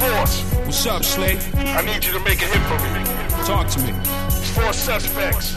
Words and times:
Force. 0.00 0.42
What's 0.64 0.86
up, 0.86 1.04
Slay? 1.04 1.36
I 1.56 1.82
need 1.82 2.02
you 2.02 2.12
to 2.12 2.20
make 2.20 2.40
a 2.40 2.46
hit 2.46 2.62
for 2.70 2.78
me. 2.80 3.04
Talk 3.44 3.68
to 3.68 3.80
me. 3.80 3.92
Four 4.54 4.72
suspects. 4.72 5.54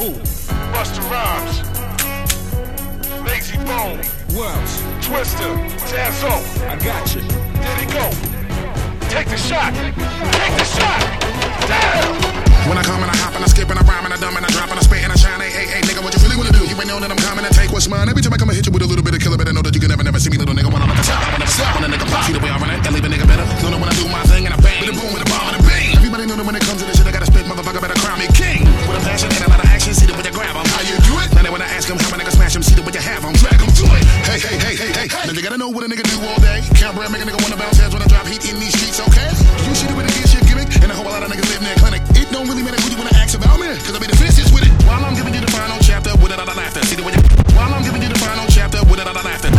Who? 0.00 0.12
Busta 0.72 1.02
Rhymes. 1.10 1.60
Layzie 3.26 3.60
Bone. 3.66 4.00
Who 4.30 4.44
else? 4.44 4.80
Twista. 5.04 5.48
Tazzo. 5.90 6.32
I 6.68 6.76
got 6.82 7.14
you. 7.14 7.20
There 7.20 7.76
he 7.76 7.86
go. 7.92 8.08
Take 9.10 9.28
the 9.28 9.36
shot. 9.36 9.74
Take 9.74 10.56
the 10.56 10.64
shot. 10.64 11.02
Damn. 11.68 12.21
When 12.68 12.78
I 12.78 12.84
come 12.86 13.02
and 13.02 13.10
I 13.10 13.16
hop 13.18 13.34
and 13.34 13.42
I 13.42 13.48
skip 13.50 13.68
and 13.68 13.78
I 13.78 13.82
rhyme 13.82 14.06
and 14.06 14.14
I 14.14 14.18
dumb 14.22 14.36
and 14.38 14.46
I 14.46 14.50
drop 14.54 14.70
and 14.70 14.78
I 14.78 14.82
spit 14.86 15.02
and 15.02 15.10
I 15.12 15.18
shine, 15.18 15.40
hey, 15.42 15.50
hey, 15.50 15.66
hey, 15.66 15.82
nigga, 15.82 15.98
what 15.98 16.14
you 16.14 16.22
really 16.22 16.38
wanna 16.38 16.54
do? 16.54 16.62
You 16.62 16.78
ain't 16.78 16.86
know 16.86 17.02
that 17.02 17.10
I'm 17.10 17.18
coming 17.18 17.42
to 17.42 17.50
take 17.50 17.74
what's 17.74 17.90
mine. 17.90 18.08
Every 18.08 18.22
time 18.22 18.32
I 18.32 18.38
come 18.38 18.48
and 18.48 18.56
hit 18.56 18.66
you 18.66 18.72
with 18.72 18.86
a 18.86 18.88
little 18.88 19.02
bit 19.02 19.14
of 19.14 19.20
killer, 19.20 19.36
better 19.36 19.52
know 19.52 19.62
that 19.66 19.74
you 19.74 19.82
can 19.82 19.90
never, 19.90 20.06
never 20.06 20.22
see 20.22 20.30
me, 20.30 20.38
little 20.38 20.54
nigga, 20.54 20.70
when 20.70 20.78
I'm 20.78 20.88
at 20.88 20.96
the 20.96 21.04
top. 21.04 21.20
I 21.26 21.38
never 21.42 21.50
stop 21.50 21.74
when 21.74 21.84
a 21.84 21.90
nigga 21.90 22.06
pop. 22.06 22.22
See 22.22 22.32
the 22.32 22.38
way 22.38 22.50
I 22.54 22.58
run 22.62 22.70
it 22.70 22.86
and 22.86 22.94
leave 22.94 23.04
a 23.04 23.10
nigga 23.10 23.26
better. 23.26 23.44
Know 23.66 23.74
that 23.74 23.80
when 23.82 23.90
I 23.90 23.96
do 23.98 24.06
my 24.06 24.22
thing 24.30 24.46
and 24.46 24.54
I 24.54 24.58
bang, 24.62 24.78
with 24.78 24.94
a 24.94 24.94
boom, 24.94 25.10
with 25.10 25.26
a 25.26 25.28
bomb, 25.28 25.50
and 25.50 25.58
a 25.58 25.62
bang. 25.66 25.90
Everybody 25.98 26.24
know 26.30 26.36
that 26.38 26.46
when 26.46 26.54
it 26.54 26.62
comes 26.62 26.78
to 26.80 26.86
this 26.86 26.96
shit, 27.02 27.06
I 27.06 27.12
gotta 27.12 27.26
spit, 27.26 27.44
motherfucker, 27.50 27.82
better 27.82 27.98
crown 27.98 28.18
me 28.22 28.30
king. 28.30 28.62
With 28.86 28.94
a 28.94 29.02
passion 29.02 29.28
and 29.34 29.42
a 29.42 29.50
lot 29.50 29.58
of 29.58 29.66
action, 29.66 29.92
see 29.98 30.06
the 30.06 30.14
way 30.14 30.22
you 30.22 30.30
grab 30.30 30.54
'em. 30.54 30.66
How 30.70 30.86
you 30.86 30.96
do 31.02 31.18
it? 31.18 31.34
Now 31.34 31.42
they 31.42 31.50
wanna 31.50 31.66
ask 31.66 31.90
'em 31.90 31.98
how 31.98 32.14
my 32.14 32.22
nigga 32.22 32.30
smash 32.30 32.54
'em, 32.54 32.62
see 32.62 32.78
the 32.78 32.86
way 32.86 32.94
you 32.94 33.02
have 33.02 33.26
'em. 33.26 33.34
Drag 33.42 33.58
'em 33.58 33.70
to 33.74 33.84
it. 33.90 34.04
Hey, 34.30 34.38
hey, 34.38 34.56
hey, 34.62 34.74
hey, 34.78 34.90
hey. 34.94 35.06
Now 35.26 35.34
you 35.34 35.42
gotta 35.42 35.58
know 35.58 35.68
what 35.68 35.82
a 35.82 35.90
nigga 35.90 36.06
do 36.06 36.16
all 36.30 36.38
day. 36.38 36.62
Count 36.78 36.94
bread, 36.94 37.10
make 37.10 37.22
a 37.22 37.26
nigga 37.26 37.42
wanna 37.42 37.58
bounce 37.58 37.82
heads 37.82 37.90
when 37.90 38.02
I 38.02 38.06
drop 38.06 38.26
heat 38.30 38.46
in 38.46 38.54
these 38.62 38.70
streets, 38.70 39.02
okay? 39.02 39.30
You 39.66 39.74
should 39.74 39.90
do 39.90 39.98
it 39.98 40.06
again, 40.06 40.26
shit 40.30 40.46
gimmick, 40.46 40.70
and 40.78 40.90
a 40.90 40.94
whole 40.94 41.10
lot 41.10 41.26
of 41.26 41.28
niggas 41.30 41.50
live 41.50 41.58
in 41.58 41.66
their 41.66 41.78
clinic. 41.82 42.01
It 42.42 42.50
don't 42.50 42.58
really 42.58 42.66
matter 42.66 42.82
who 42.82 42.90
you 42.90 42.98
wanna 42.98 43.14
ask 43.22 43.38
about 43.38 43.54
me, 43.62 43.70
cause 43.86 43.94
I 43.94 44.02
be 44.02 44.10
fiercest 44.18 44.50
with 44.50 44.66
it. 44.66 44.74
While 44.82 44.98
I'm 45.06 45.14
giving 45.14 45.30
you 45.30 45.38
the 45.38 45.52
final 45.54 45.78
chapter 45.78 46.10
with 46.18 46.34
a 46.34 46.36
lot 46.42 46.50
of 46.50 46.58
laughter. 46.58 46.82
See 46.90 46.98
the 46.98 47.06
way 47.06 47.14
you. 47.14 47.22
While 47.54 47.70
I'm 47.70 47.86
giving 47.86 48.02
you 48.02 48.10
the 48.10 48.18
final 48.18 48.50
chapter 48.50 48.82
with 48.82 48.98
a 48.98 49.06
lot 49.06 49.14
of 49.14 49.22
laughter. 49.22 49.54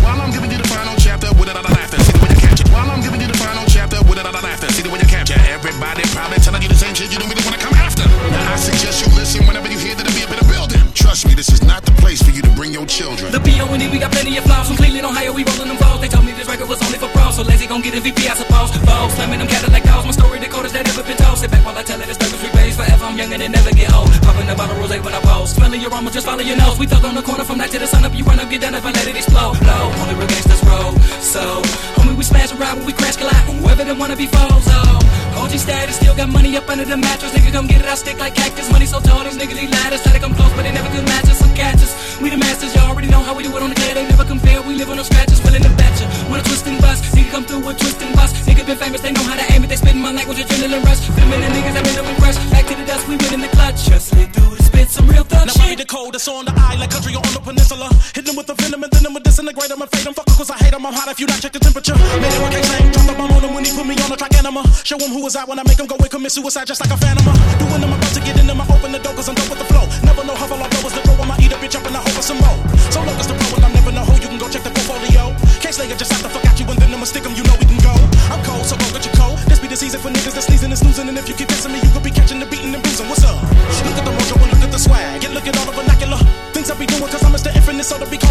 While 0.00 0.24
I'm 0.24 0.32
giving 0.32 0.48
you 0.48 0.56
the 0.56 0.64
final 0.64 0.96
chapter 0.96 1.28
with 1.36 1.52
a 1.52 1.54
lot 1.54 1.68
of 1.68 1.76
laughter. 1.76 2.00
See 2.00 2.16
the 2.16 2.24
way 2.24 2.32
you 2.32 2.40
capture. 2.40 2.64
While 2.72 2.88
I'm 2.88 3.04
giving 3.04 3.20
you 3.20 3.28
the 3.28 3.36
final 3.36 3.68
chapter 3.68 4.00
with 4.08 4.16
a 4.16 4.24
lot 4.24 4.32
of 4.32 4.40
laughter. 4.40 4.72
See 4.72 4.80
the 4.80 4.88
way 4.88 5.04
you 5.04 5.10
capture. 5.12 5.36
Everybody 5.52 6.00
probably 6.16 6.40
telling 6.40 6.64
you 6.64 6.72
the 6.72 6.80
same 6.80 6.96
shit 6.96 7.12
you 7.12 7.20
don't 7.20 7.28
really 7.28 7.44
wanna 7.44 7.60
come 7.60 7.76
after. 7.76 8.08
Now 8.08 8.40
I 8.40 8.56
suggest 8.56 9.04
you 9.04 9.12
listen 9.12 9.44
whenever 9.44 9.68
you 9.68 9.76
hear 9.76 9.92
that 9.92 10.08
I'm 10.08 10.16
in 10.16 10.40
a 10.40 10.48
building. 10.48 10.80
Trust 10.96 11.28
me, 11.28 11.36
this 11.36 11.52
is 11.52 11.60
not 11.60 11.84
the 11.84 11.92
place 12.00 12.24
for 12.24 12.32
you 12.32 12.40
to 12.40 12.52
bring 12.56 12.72
your 12.72 12.88
children. 12.88 13.36
The 13.36 13.44
P.O.N.E. 13.44 13.92
we 13.92 14.00
got 14.00 14.16
plenty 14.16 14.40
of 14.40 14.48
flaws 14.48 14.72
From 14.72 14.80
Cleveland, 14.80 15.04
Ohio, 15.04 15.36
we 15.36 15.44
rolling 15.44 15.68
them 15.68 15.76
balls 15.76 16.00
They 16.00 16.08
told 16.08 16.24
me 16.24 16.32
this 16.32 16.48
record 16.48 16.72
was 16.72 16.80
only 16.80 16.96
for 16.96 17.12
So 17.34 17.42
lazy 17.42 17.66
gon' 17.66 17.82
get 17.82 17.96
a 17.96 18.00
VP, 18.00 18.28
I 18.28 18.34
suppose. 18.34 18.70
Vogue, 18.70 19.10
slamming 19.10 19.40
them 19.40 19.48
Cadillac 19.48 19.82
dolls 19.82 20.06
My 20.06 20.12
story, 20.12 20.38
the 20.38 20.46
that 20.46 20.86
ever 20.86 21.02
been 21.02 21.16
told. 21.16 21.36
Sit 21.36 21.50
back 21.50 21.66
while 21.66 21.76
I 21.76 21.82
tell 21.82 22.00
it, 22.00 22.08
it's 22.08 22.16
the 22.16 22.26
struggles 22.26 22.46
repays 22.46 22.76
Forever, 22.76 23.03
I'm 23.04 23.18
young 23.18 23.32
and 23.34 23.42
it 23.42 23.50
never 23.50 23.70
get 23.70 23.92
old. 23.92 24.08
Popping 24.24 24.48
a 24.48 24.54
bottle 24.56 24.76
rosé 24.80 24.96
when 25.04 25.12
I 25.12 25.20
pose. 25.20 25.52
Smelling 25.52 25.80
your 25.80 25.92
armor, 25.92 26.10
just 26.10 26.24
follow 26.24 26.40
your 26.40 26.56
nose. 26.56 26.78
We 26.78 26.86
thug 26.86 27.04
on 27.04 27.14
the 27.14 27.22
corner 27.22 27.44
from 27.44 27.58
night 27.58 27.70
to 27.72 27.78
the 27.78 27.86
sun. 27.86 28.04
Up 28.04 28.14
You 28.16 28.24
run 28.24 28.40
up, 28.40 28.48
get 28.48 28.62
down 28.62 28.74
if 28.74 28.84
I 28.84 28.90
let 28.92 29.06
it 29.06 29.14
explode. 29.14 29.60
Blow, 29.60 29.92
only 30.00 30.14
real 30.16 30.26
gangsters 30.26 30.64
roll. 30.64 30.96
So, 31.20 31.60
homie, 32.00 32.16
we 32.16 32.24
smash 32.24 32.52
around 32.56 32.78
when 32.78 32.86
we 32.86 32.94
crash 32.94 33.16
collide. 33.16 33.44
Whoever 33.60 33.84
they 33.84 33.92
wanna 33.92 34.16
be 34.16 34.26
foes, 34.26 34.64
oh. 34.72 35.04
OG 35.36 35.58
status, 35.58 35.96
still 35.96 36.16
got 36.16 36.30
money 36.30 36.56
up 36.56 36.68
under 36.70 36.84
the 36.84 36.96
mattress. 36.96 37.32
Nigga, 37.32 37.52
come 37.52 37.66
get 37.66 37.82
it, 37.82 37.86
I 37.86 37.94
stick 37.94 38.18
like 38.18 38.34
cactus. 38.34 38.70
Money 38.72 38.86
so 38.86 39.00
tall, 39.00 39.22
these 39.24 39.36
niggas 39.36 39.60
need 39.60 39.70
ladders. 39.70 40.02
Try 40.02 40.12
to 40.12 40.20
come 40.20 40.34
close, 40.34 40.52
but 40.56 40.62
they 40.62 40.72
never 40.72 40.88
could 40.88 41.04
match 41.04 41.28
us. 41.28 41.38
Some 41.38 41.54
catch 41.54 41.82
us, 41.84 41.92
we 42.22 42.30
the 42.30 42.38
masters 42.38 42.74
Y'all 42.74 42.88
already 42.88 43.08
know 43.08 43.20
how 43.20 43.34
we 43.34 43.42
do 43.42 43.50
it 43.54 43.62
on 43.62 43.68
the 43.68 43.76
cat 43.76 43.94
They 43.94 44.06
never 44.08 44.24
compare, 44.24 44.62
we 44.62 44.74
live 44.74 44.88
on 44.88 44.96
no 44.96 45.02
scratches. 45.02 45.42
Willing 45.44 45.62
to 45.62 45.68
ya, 45.68 46.06
with 46.30 46.40
a 46.40 46.44
twist 46.48 46.66
and 46.66 46.80
bust. 46.80 47.04
Nigga 47.14 47.30
come 47.30 47.44
through 47.44 47.66
with 47.66 47.78
twist 47.78 48.00
and 48.00 48.14
bust. 48.16 48.34
Nigga 48.46 48.64
been 48.64 48.78
famous, 48.78 49.00
they 49.00 49.12
know 49.12 49.22
how 49.22 49.36
to 49.36 49.44
aim 49.52 49.64
it. 49.64 49.68
They 49.68 49.76
spitting 49.76 50.00
my 50.00 50.12
language, 50.12 50.38
adrenaline 50.38 50.84
rush. 50.84 51.00
Feminine 51.12 51.52
niggas, 51.52 51.76
I'm 51.76 51.86
in 51.86 51.94
them 51.94 52.16
crush 52.16 52.38
Back 52.50 52.66
to 52.66 52.74
the 52.74 52.86
dust, 52.86 53.03
we 53.08 53.16
win 53.16 53.34
in 53.34 53.40
the 53.40 53.48
clutch 53.48 53.84
Just 53.84 54.08
slid 54.08 54.32
through 54.32 54.56
the 54.56 54.62
spit, 54.62 54.88
some 54.88 55.08
real 55.08 55.24
thug 55.24 55.46
Now 55.46 55.52
I 55.52 55.74
be 55.74 55.74
shit 55.74 55.78
the 55.78 55.86
cold 55.86 56.14
that's 56.14 56.28
on 56.28 56.44
the 56.44 56.54
eye 56.56 56.76
like 56.78 56.90
country 56.90 57.14
on 57.14 57.26
the 57.34 57.42
peninsula. 57.42 57.88
Hit 58.14 58.24
them 58.24 58.36
with 58.36 58.46
the 58.46 58.54
venom 58.54 58.82
and 58.82 58.92
then 58.92 59.06
I'ma 59.06 59.20
disintegrate 59.20 59.68
them 59.68 59.82
and 59.82 59.90
fade 59.90 60.06
them. 60.06 60.14
Fuck 60.14 60.26
'cause 60.26 60.50
I 60.50 60.56
hate 60.62 60.72
them. 60.72 60.86
I'm 60.86 60.94
hot 60.94 61.08
if 61.10 61.18
you 61.20 61.26
not 61.26 61.40
check 61.40 61.52
the 61.52 61.58
temperature. 61.58 61.96
Made 62.22 62.32
him 62.32 62.42
a 62.46 62.48
case 62.50 62.70
name, 62.72 62.90
drop 62.94 63.06
the 63.06 63.14
bomb 63.14 63.32
on 63.32 63.42
him 63.42 63.52
when 63.54 63.64
he 63.64 63.72
put 63.72 63.86
me 63.86 63.94
on 64.04 64.12
a 64.12 64.16
track 64.16 64.34
anima. 64.38 64.62
Show 64.84 64.98
him 64.98 65.10
who 65.10 65.20
was 65.22 65.34
out 65.36 65.48
when 65.48 65.58
I 65.58 65.64
make 65.66 65.78
him 65.78 65.86
go 65.86 65.96
and 65.96 66.10
commit 66.10 66.32
suicide 66.32 66.66
just 66.66 66.80
like 66.80 66.92
a 66.94 66.96
phantom. 66.96 67.26
Doing 67.58 67.80
them 67.82 67.92
about 67.92 68.12
to 68.14 68.20
get 68.20 68.38
in 68.38 68.46
them, 68.46 68.60
I 68.60 68.66
open 68.70 68.92
the 68.92 69.00
door 69.04 69.14
'cause 69.14 69.28
I'm 69.28 69.34
done 69.34 69.48
with 69.50 69.58
the 69.58 69.68
flow. 69.72 69.84
Never 70.02 70.22
know 70.24 70.36
how 70.36 70.46
far 70.46 70.58
I 70.62 70.68
blow 70.68 70.86
as 70.88 70.94
the 70.94 71.02
throw. 71.06 71.16
I'ma 71.22 71.34
eat 71.42 71.52
a 71.52 71.58
bitch 71.58 71.74
up 71.74 71.84
and 71.86 71.96
I 71.96 72.00
hope 72.00 72.14
for 72.18 72.22
some 72.22 72.38
more. 72.38 72.58
So 72.94 73.00
long 73.02 73.18
as 73.18 73.26
the 73.26 73.34
pro 73.34 73.48
and 73.56 73.64
I'm 73.66 73.72
never 73.74 73.92
know 73.92 74.04
who 74.04 74.14
you 74.14 74.28
can 74.32 74.38
go 74.38 74.48
check 74.48 74.62
the 74.62 74.70
portfolio. 74.70 75.34
Case 75.60 75.78
later 75.78 75.96
just 75.96 76.12
have 76.12 76.22
to 76.22 76.30
fuck 76.30 76.46
out 76.46 76.58
you 76.58 76.66
and 76.70 76.78
then 76.78 76.94
I'ma 76.94 77.06
stick 77.06 77.24
'em, 77.26 77.34
you 77.34 77.42
know 77.48 77.56
we 77.60 77.66
can 77.66 77.80
go. 77.88 77.94
I'm 78.32 78.42
cold, 78.44 78.64
so 78.66 78.76
go 78.76 78.86
get 78.94 79.04
your 79.04 79.14
coat. 79.14 79.36
This 79.48 79.58
be 79.58 79.68
the 79.68 79.76
season 79.76 80.00
for 80.00 80.10
niggas 80.10 80.34
that 80.34 80.44
sneezing 80.44 80.70
and 80.70 80.78
snoozing. 80.78 81.08
And 81.08 81.18
if 81.18 81.28
you 81.28 81.34
keep 81.34 81.48
dissing 81.48 81.72
me, 81.72 81.80
you 81.84 81.90
could 81.90 82.02
be 82.02 82.10
be 86.86 86.94
doing 86.94 87.10
cause 87.10 87.24
I'm 87.24 87.32
Mr. 87.32 87.54
Infinite, 87.54 87.84
so 87.84 87.98
they 87.98 88.10
be 88.10 88.23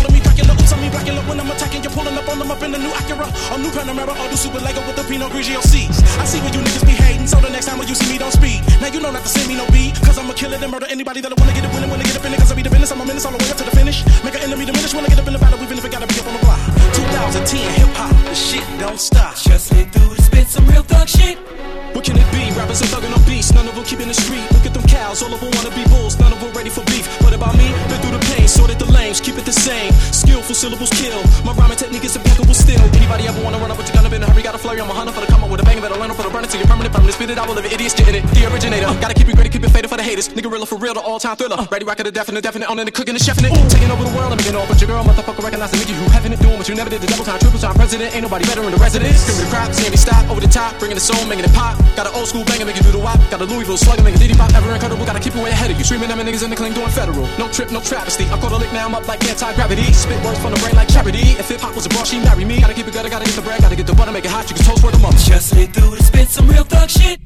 Nigga 40.33 40.49
real 40.49 40.65
for 40.65 40.81
real, 40.81 40.97
the 40.97 40.99
all 40.99 41.21
time 41.21 41.37
thriller. 41.37 41.61
Ready, 41.69 41.85
rock 41.85 41.99
it, 42.01 42.09
the 42.09 42.11
definite, 42.11 42.41
definite, 42.41 42.65
on 42.65 42.81
in 42.81 42.89
the 42.89 42.91
cooking 42.91 43.13
and 43.13 43.21
chefing 43.21 43.45
it. 43.45 43.53
Taking 43.69 43.93
over 43.93 44.01
the 44.01 44.09
world, 44.17 44.33
I'm 44.33 44.37
making 44.41 44.57
all 44.57 44.65
but 44.65 44.81
your 44.81 44.89
girl, 44.89 45.05
motherfucker, 45.05 45.45
recognize 45.45 45.69
the 45.69 45.77
nigga 45.77 45.93
who 45.93 46.09
having 46.09 46.33
it, 46.33 46.41
doing 46.41 46.57
what 46.57 46.65
you 46.65 46.73
never 46.73 46.89
did. 46.89 47.05
The 47.05 47.07
double 47.13 47.21
time, 47.21 47.37
triple 47.37 47.61
time 47.61 47.77
president, 47.77 48.17
ain't 48.17 48.25
nobody 48.25 48.41
better 48.49 48.65
in 48.65 48.73
the 48.73 48.81
residence. 48.81 49.21
Screaming 49.21 49.45
the 49.45 49.51
crowd, 49.53 49.69
seeing 49.77 49.93
me 49.93 49.97
stop 50.01 50.25
over 50.33 50.41
the 50.41 50.49
top, 50.49 50.73
bringing 50.81 50.97
the 50.97 51.05
soul, 51.05 51.21
making 51.29 51.45
it 51.45 51.53
pop. 51.53 51.77
Got 51.93 52.09
an 52.09 52.17
old 52.17 52.25
school 52.25 52.41
banger, 52.49 52.65
you 52.65 52.81
do 52.81 52.89
the 52.89 52.97
wop. 52.97 53.21
Got 53.29 53.45
a 53.45 53.47
Louisville 53.47 53.77
slugger, 53.77 54.01
make 54.01 54.17
a 54.17 54.17
diddy 54.17 54.33
pop, 54.33 54.49
ever 54.57 54.73
incredible. 54.73 55.05
Gotta 55.05 55.21
keep 55.21 55.37
you 55.37 55.45
way 55.45 55.53
ahead 55.53 55.69
of 55.69 55.77
you. 55.77 55.85
Streaming 55.85 56.09
them 56.09 56.17
niggas 56.17 56.41
in 56.41 56.49
the 56.49 56.57
clean, 56.57 56.73
doing 56.73 56.89
federal. 56.89 57.29
No 57.37 57.45
trip, 57.53 57.69
no 57.69 57.77
travesty. 57.77 58.25
I 58.33 58.41
caught 58.41 58.53
a 58.53 58.57
lick 58.57 58.73
now, 58.73 58.89
I'm 58.89 58.97
up 58.97 59.05
like 59.05 59.21
anti 59.29 59.53
gravity. 59.53 59.85
Spit 59.93 60.17
words 60.25 60.41
from 60.41 60.49
the 60.49 60.59
brain 60.65 60.73
like 60.73 60.89
charity. 60.89 61.37
If 61.37 61.53
hip 61.53 61.61
hop 61.61 61.77
was 61.77 61.85
a 61.85 61.93
bra, 61.93 62.09
she 62.09 62.17
marry 62.17 62.41
me. 62.41 62.57
Gotta 62.57 62.73
keep 62.73 62.89
it 62.89 62.93
gutter, 62.97 63.13
gotta 63.13 63.29
get 63.29 63.37
the 63.37 63.45
bread, 63.45 63.61
gotta 63.61 63.77
get 63.77 63.85
the 63.85 63.93
butter, 63.93 64.11
make 64.11 64.25
it 64.25 64.33
hot. 64.33 64.49
You 64.49 64.57
can 64.57 64.65
toast 64.65 64.81
for 64.81 64.89
the 64.89 64.97
mother. 64.97 65.21
Just 65.21 65.53
slid 65.53 65.77
through 65.77 65.93
the 65.93 66.01
spit, 66.01 66.25
some 66.33 66.49
real 66.49 66.65
thug 66.65 66.89
shit 66.89 67.21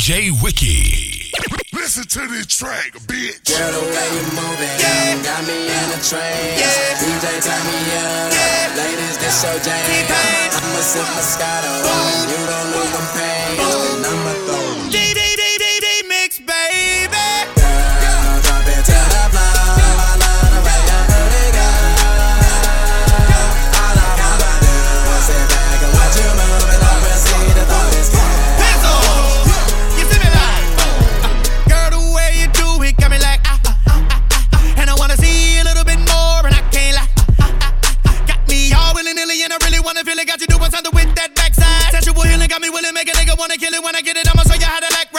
DJ 0.00 0.32
Wiki. 0.40 1.28
Listen 1.76 2.08
to 2.08 2.26
this 2.32 2.46
track, 2.46 2.96
bitch. 3.04 3.44
Girl, 3.44 3.68
the 3.68 3.84
way 3.84 4.08
you 4.16 4.24
moving 4.32 4.76
yeah. 4.80 5.20
got 5.20 5.44
me 5.44 5.68
in 5.68 5.88
a 5.92 6.00
train. 6.00 6.56
Yeah. 6.56 6.96
DJ, 6.96 7.28
turn 7.44 7.60
me 7.68 7.76
up. 8.00 8.32
Yeah. 8.32 8.80
Ladies, 8.80 9.20
this 9.20 9.44
your 9.44 9.60
jam. 9.60 9.76
I'ma 10.56 10.80
sip 10.80 11.04
Moscato. 11.04 11.84
You 12.32 12.40
don't 12.48 12.68
lose 12.72 12.92
them 12.96 13.08
pain. 13.12 13.60
And 13.60 13.99
wanna 43.40 43.56
kill 43.56 43.72
it. 43.72 43.82
When 43.82 43.96
I 43.96 44.02
get 44.02 44.16
it, 44.18 44.28
I'ma 44.28 44.42
show 44.44 44.54
you 44.54 44.66
how 44.66 44.80
to 44.80 44.90
like 44.92 45.09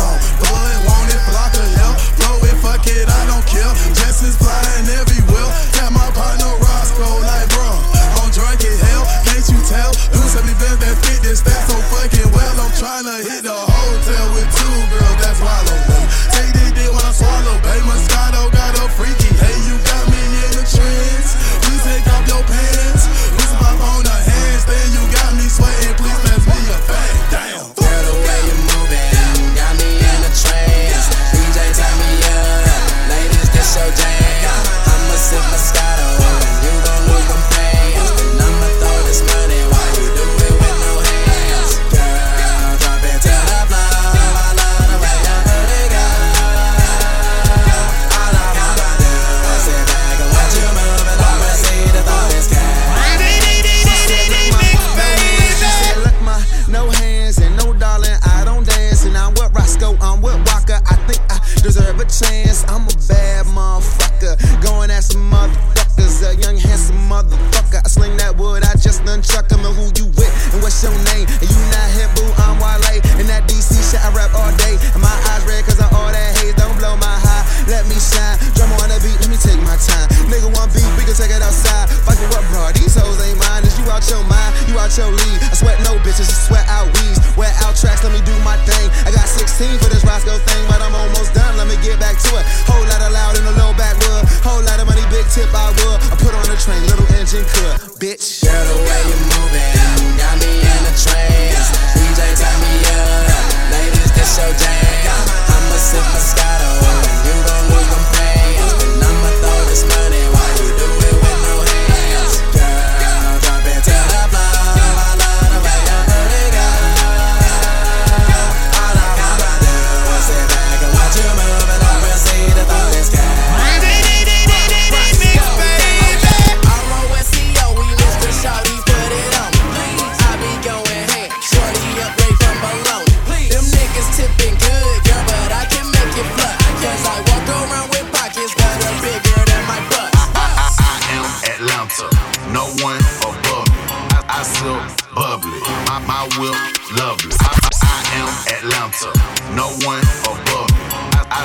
it 0.00 0.49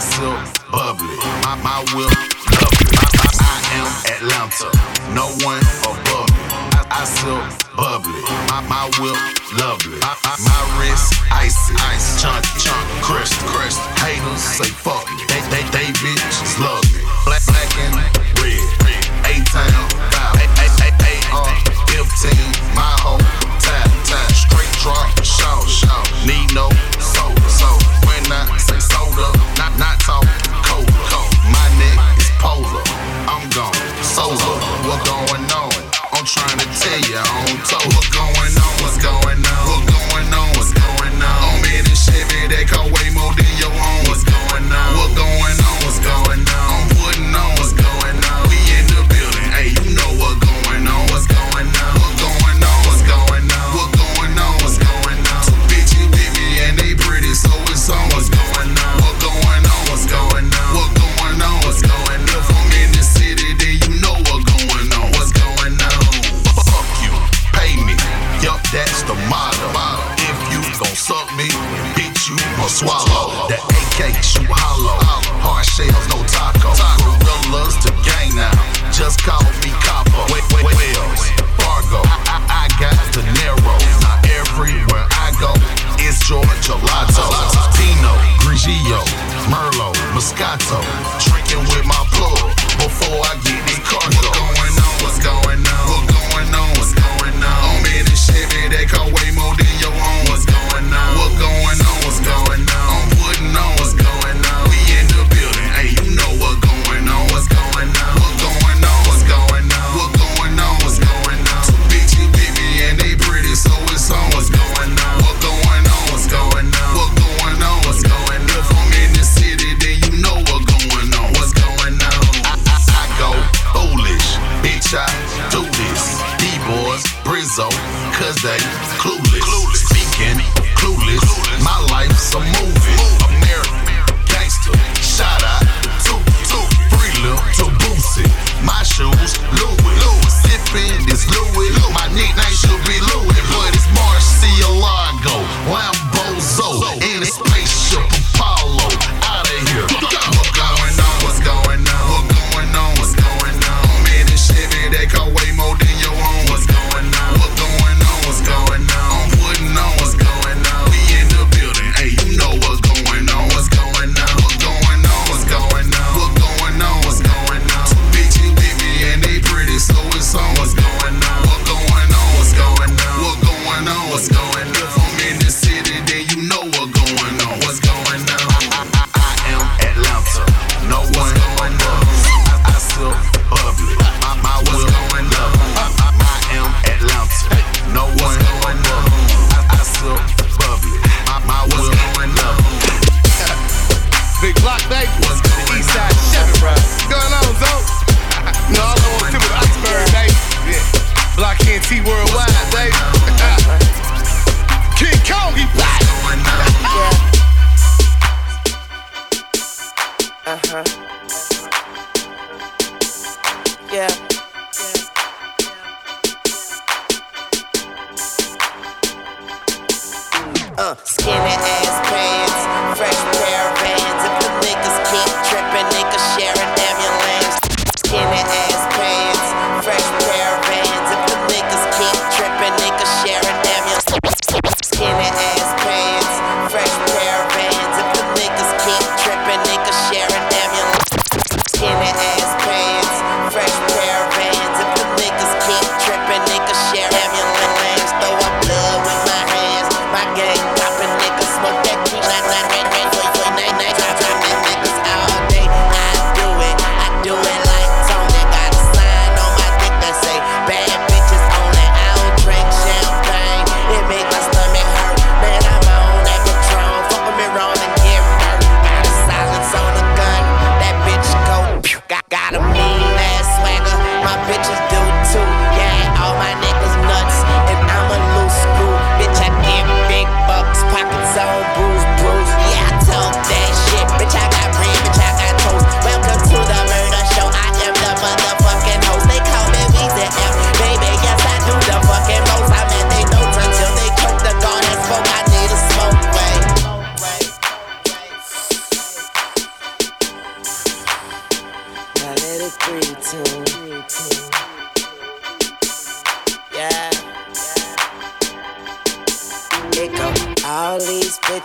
sip 0.01 0.36
bubbly, 0.71 1.15
my, 1.44 1.56
my 1.63 1.80
will 1.95 2.12
lovely. 2.59 2.92
I, 3.00 3.07
I, 3.15 3.30
I 3.39 3.57
am 3.80 3.88
Atlanta, 4.12 4.69
no 5.15 5.31
one 5.47 5.63
above 5.88 6.30
me. 6.36 6.44
I, 6.75 6.83
I 6.89 7.03
sell 7.06 7.39
bubbly, 7.80 8.21
my, 8.51 8.59
my 8.68 8.86
will 9.00 9.15
lovely. 9.56 10.00
I, 10.03 10.12
I, 10.27 10.33
my 10.44 10.62
wrist 10.80 11.15
icy, 11.31 11.74
ice 11.92 12.21
chunk 12.21 12.44
chunk 12.59 12.86
crisp 13.00 13.39
crisp. 13.47 13.80
Haters 14.03 14.44
say 14.44 14.71
fuck 14.71 15.06
me, 15.15 15.24
they 15.31 15.42
they, 15.47 15.63
they 15.71 15.88
bitches 16.03 16.59
love 16.59 16.83
me. 16.91 17.01
Black 17.24 17.44
black 17.48 17.71
and 17.80 17.95
red, 18.44 18.59
A 19.31 19.33
town 19.48 19.86
five, 20.12 20.36
A 20.39 20.45
A 20.59 20.68
A 20.83 20.89
A 20.91 21.13
R 21.31 21.51
fifteen, 21.88 22.51
my 22.75 22.91
whole 23.00 23.24
time 23.63 23.91
time 24.03 24.33
straight 24.36 24.71
drop 24.83 25.07
shout 25.24 25.63
shout. 25.69 26.03
Need 26.27 26.53
no 26.53 26.69
soul 27.00 27.36
soul 27.48 27.80
when 28.03 28.24
I. 28.31 28.64
Tola 37.63 38.02
going 38.12 38.44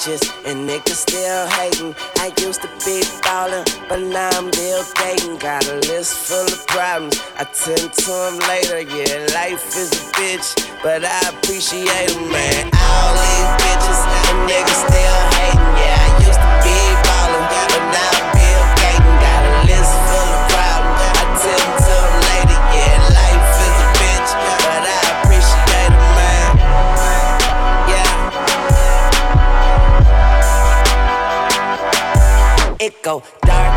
righteous 0.00 0.30
and 0.46 0.68
niggas 0.68 0.94
still 0.94 1.46
hating. 1.48 1.94
I 2.16 2.32
used 2.40 2.62
to 2.62 2.68
be 2.84 3.02
ballin', 3.22 3.64
but 3.88 4.00
now 4.00 4.30
I'm 4.32 4.52
still 4.52 4.82
dating. 4.94 5.38
Got 5.38 5.66
a 5.68 5.76
list 5.76 6.14
full 6.14 6.46
of 6.46 6.66
problems, 6.66 7.20
I 7.38 7.44
tend 7.44 7.92
to 7.92 8.10
them 8.10 8.38
later. 8.48 8.80
Yeah, 8.80 9.26
life 9.34 9.76
is 9.76 9.92
a 9.92 10.12
bitch, 10.12 10.48
but 10.82 11.04
I 11.04 11.28
appreciate 11.28 12.08
them, 12.08 12.30
man. 12.30 12.70
All 12.72 13.12
these 13.14 13.50
bitches 13.60 14.00
and 14.30 14.48
niggas 14.48 14.80
still 14.88 15.20
hating. 15.36 15.70
Yeah, 15.80 16.06
I 16.06 16.10
used 16.26 16.40
to 16.40 16.50
be 16.64 16.76
ballin', 17.04 17.46
but 17.68 17.84
now 17.92 18.34
I'm 18.34 18.39
it 32.80 33.02
go 33.02 33.22
dark. 33.42 33.69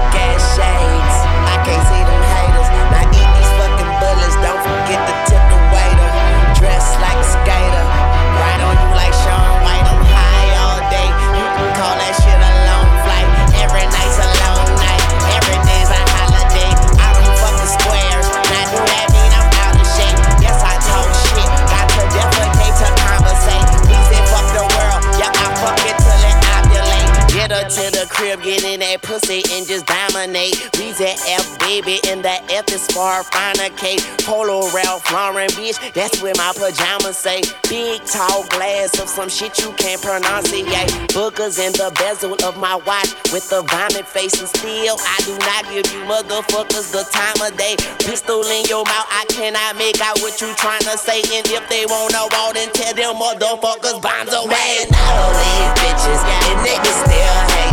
that 28.93 29.01
pussy 29.01 29.41
and 29.57 29.65
just 29.65 29.85
dominate. 29.85 30.53
We's 30.77 31.01
at 31.01 31.17
F, 31.25 31.57
baby, 31.59 31.99
and 32.07 32.23
that 32.23 32.45
F 32.51 32.69
is 32.69 32.85
far 32.93 33.23
finer 33.23 33.73
cake. 33.75 34.01
Polo 34.21 34.69
Ralph 34.69 35.09
Lauren, 35.11 35.49
bitch, 35.57 35.77
that's 35.93 36.21
where 36.21 36.33
my 36.37 36.53
pajamas 36.53 37.17
say. 37.17 37.41
Big 37.69 38.03
tall 38.05 38.45
glass 38.53 38.99
of 39.01 39.09
some 39.09 39.29
shit 39.29 39.57
you 39.59 39.73
can't 39.81 40.01
pronunciate. 40.01 40.89
Boogers 41.09 41.57
in 41.57 41.73
the 41.73 41.89
bezel 41.97 42.37
of 42.45 42.57
my 42.57 42.75
watch 42.85 43.09
with 43.33 43.49
the 43.49 43.65
vomit 43.65 44.05
face, 44.05 44.37
and 44.39 44.49
still 44.49 44.97
I 44.99 45.17
do 45.25 45.33
not 45.41 45.65
give 45.73 45.89
you 45.89 46.05
motherfuckers 46.05 46.93
the 46.93 47.03
time 47.09 47.39
of 47.41 47.57
day. 47.57 47.75
Pistol 48.05 48.45
in 48.45 48.65
your 48.69 48.85
mouth, 48.85 49.09
I 49.09 49.25
cannot 49.29 49.77
make 49.77 49.99
out 50.01 50.21
what 50.21 50.39
you 50.41 50.53
trying 50.55 50.85
to 50.85 50.97
say. 50.97 51.21
And 51.33 51.45
if 51.49 51.65
they 51.69 51.85
wanna 51.89 52.29
walk, 52.29 52.53
then 52.53 52.69
tell 52.73 52.93
them 52.93 53.17
motherfuckers 53.17 53.97
bombs 54.01 54.33
away. 54.33 54.85
And 54.85 54.93
all 54.93 55.33
these 55.33 55.71
bitches, 55.81 56.21
and 56.21 56.57
niggas 56.61 56.97
still 57.01 57.41
hate. 57.57 57.72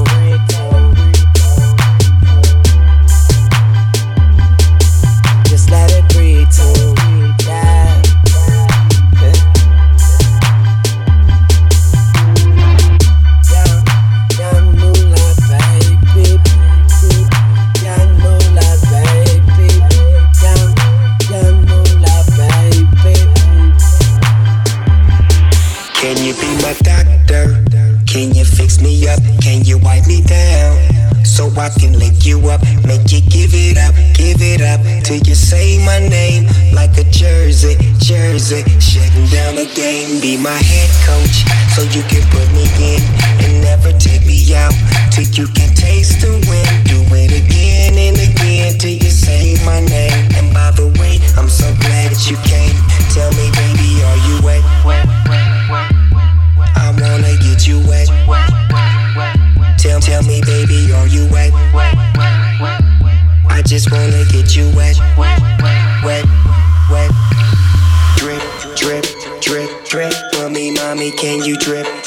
jersey, 38.31 38.63
shutting 38.79 39.27
down 39.27 39.55
the 39.55 39.67
game. 39.75 40.21
Be 40.21 40.37
my 40.37 40.55
head 40.55 40.89
coach, 41.03 41.43
so 41.75 41.83
you 41.91 42.03
can 42.07 42.23
put 42.31 42.47
me 42.55 42.63
in 42.79 43.01
and 43.43 43.61
never 43.61 43.91
take 43.99 44.25
me 44.25 44.39
out. 44.55 44.73
Till 45.11 45.27
you 45.35 45.47
can 45.51 45.73
taste 45.75 46.21
the 46.21 46.31
win. 46.47 46.67
Do 46.87 47.03
it 47.15 47.31
again 47.31 47.97
and 47.97 48.15
again 48.15 48.77
till 48.79 48.91
you 48.91 49.11
say 49.11 49.57
my 49.65 49.81
name. 49.81 50.13
And 50.35 50.53
by 50.53 50.71
the 50.71 50.87
way, 50.99 51.19
I'm 51.37 51.49
so 51.49 51.67
glad 51.83 52.11
that 52.11 52.23
you 52.29 52.37
came. 52.47 52.75
Tell 53.11 53.31
me, 53.35 53.51
baby, 53.59 53.99
are 54.07 54.19
you 54.27 54.39
wet? 54.45 54.63
I 56.75 56.95
wanna 56.99 57.35
get 57.43 57.67
you 57.67 57.79
wet. 57.87 58.07
Tell, 59.77 59.99
tell 59.99 60.23
me, 60.23 60.41
baby, 60.45 60.93
are 60.93 61.07
you 61.07 61.27
wet? 61.31 61.51
I 63.49 63.61
just 63.65 63.91
wanna 63.91 64.23
get 64.31 64.55
you 64.55 64.71
wet. 64.75 65.50
can 71.21 71.39
you 71.43 71.55
drip? 71.55 72.00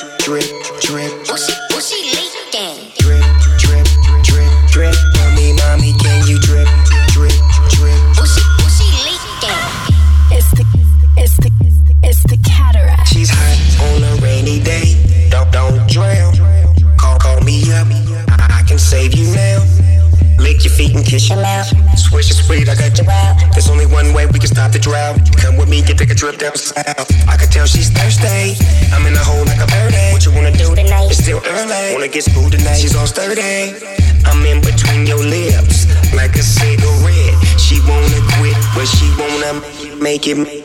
Make 40.26 40.38
it, 40.38 40.38
make 40.38 40.63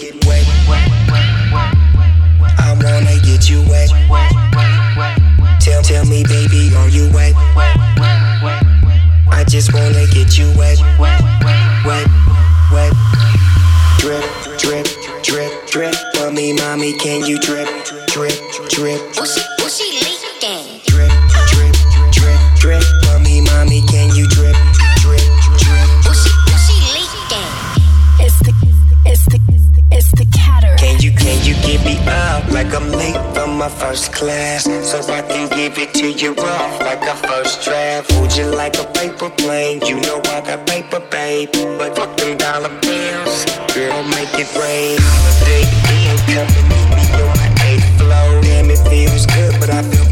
class? 34.20 34.66
So 34.84 35.00
I 35.14 35.22
can 35.22 35.48
give 35.56 35.78
it 35.78 35.94
to 35.96 36.12
you 36.12 36.34
rough 36.34 36.80
like 36.82 37.02
a 37.02 37.16
first 37.28 37.64
draft. 37.64 38.12
Hold 38.12 38.36
you 38.36 38.46
like 38.46 38.78
a 38.78 38.86
paper 38.92 39.30
plane. 39.30 39.82
You 39.86 39.96
know 40.02 40.20
I 40.26 40.42
got 40.42 40.68
paper, 40.68 41.00
babe. 41.00 41.50
But 41.80 41.96
fuck 41.96 42.16
them 42.18 42.38
dollar 42.38 42.74
bills. 42.82 43.46
Girl, 43.74 44.04
make 44.04 44.36
it 44.36 44.52
rain. 44.60 45.00
Holiday 45.00 45.64
Inn, 45.96 46.18
come 46.36 46.52
and 46.60 46.68
meet 46.72 46.88
me 46.96 47.04
on 47.24 47.38
the 47.44 47.50
eighth 47.70 47.90
floor. 47.98 48.42
Damn, 48.44 48.70
it 48.70 48.82
feels 48.90 49.26
good, 49.26 49.56
but 49.60 49.70
I 49.70 49.82
feel 49.84 50.09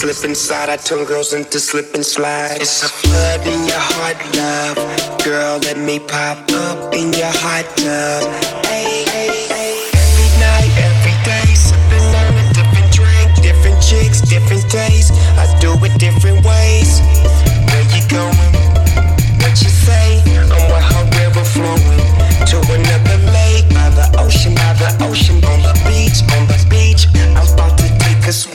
slip 0.00 0.30
inside, 0.30 0.68
I 0.68 0.76
turn 0.76 1.04
girls 1.04 1.32
into 1.32 1.58
slip 1.58 1.94
and 1.94 2.04
slide. 2.04 2.58
It's 2.60 2.82
a 2.84 2.88
flood 2.88 3.40
in 3.46 3.66
your 3.66 3.82
heart, 3.92 4.18
love. 4.36 4.78
Girl, 5.24 5.58
let 5.58 5.76
me 5.76 5.98
pop 5.98 6.38
up 6.52 6.94
in 6.94 7.12
your 7.12 7.32
hot 7.42 7.66
tub. 7.76 8.22
Hey, 8.66 9.04
hey, 9.10 9.34
hey. 9.50 9.74
Every 9.90 10.30
night, 10.38 10.70
every 10.86 11.16
day, 11.26 11.48
sipping 11.54 12.08
on 12.14 12.30
a 12.38 12.46
different 12.54 12.88
drink, 12.94 13.28
different 13.42 13.82
chicks, 13.82 14.20
different 14.20 14.70
days. 14.70 15.10
I 15.36 15.44
do 15.60 15.74
it 15.84 15.98
different 15.98 16.44
ways. 16.44 16.87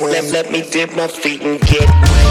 Let, 0.04 0.32
let 0.34 0.52
me 0.52 0.62
dip 0.70 0.94
my 0.98 1.08
feet 1.08 1.42
and 1.44 1.62
get 1.62 1.88
wet. 1.88 2.28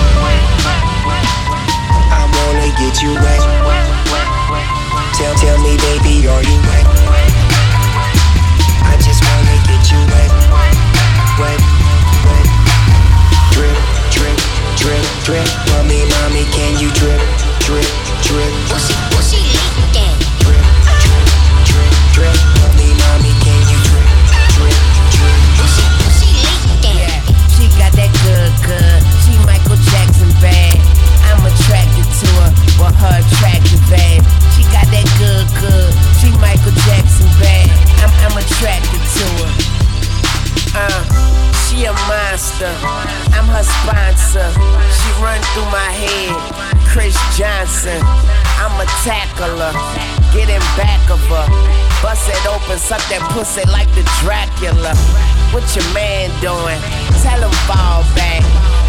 I 2.13 2.29
wanna 2.29 2.69
get 2.77 3.01
you 3.01 3.15
wet. 3.17 3.41
Tell, 5.17 5.35
tell 5.37 5.59
me, 5.65 5.79
baby, 5.81 6.29
are 6.29 6.43
you 6.45 6.59
wet? 6.69 6.87
I 8.85 8.95
just 9.01 9.25
wanna 9.25 9.57
get 9.65 9.89
you 9.91 10.01
wet, 10.13 10.31
wet, 11.41 11.61
wet. 12.29 12.47
Drip, 13.57 13.79
drip, 14.13 14.39
drip, 14.77 15.05
drip. 15.25 15.49
Mommy, 15.73 16.05
mommy, 16.13 16.45
can 16.53 16.79
you 16.79 16.93
drip, 16.93 17.23
drip, 17.65 17.89
drip? 18.23 19.02
I'm, 38.23 38.39
attracted 38.39 39.03
to 39.03 39.27
her. 39.43 39.53
Uh, 40.75 41.03
she 41.67 41.85
a 41.85 41.93
monster. 42.07 42.73
I'm 43.35 43.47
her 43.51 43.67
sponsor. 43.67 44.49
She 44.95 45.09
run 45.21 45.41
through 45.53 45.69
my 45.71 45.91
head. 45.93 46.33
Chris 46.87 47.17
Johnson. 47.37 48.01
I'm 48.63 48.79
a 48.81 48.87
tackler. 49.03 49.73
Get 50.33 50.49
in 50.49 50.63
back 50.79 51.11
of 51.11 51.21
her. 51.29 51.47
Bust 52.03 52.29
it 52.29 52.47
open, 52.47 52.79
suck 52.79 53.01
that 53.11 53.23
pussy 53.31 53.63
like 53.71 53.89
the 53.95 54.03
Dracula. 54.23 54.95
What 55.53 55.65
your 55.77 55.87
man 55.95 56.31
doing? 56.41 56.81
Tell 57.23 57.41
him 57.41 57.53
fall 57.69 58.03
back. 58.17 58.43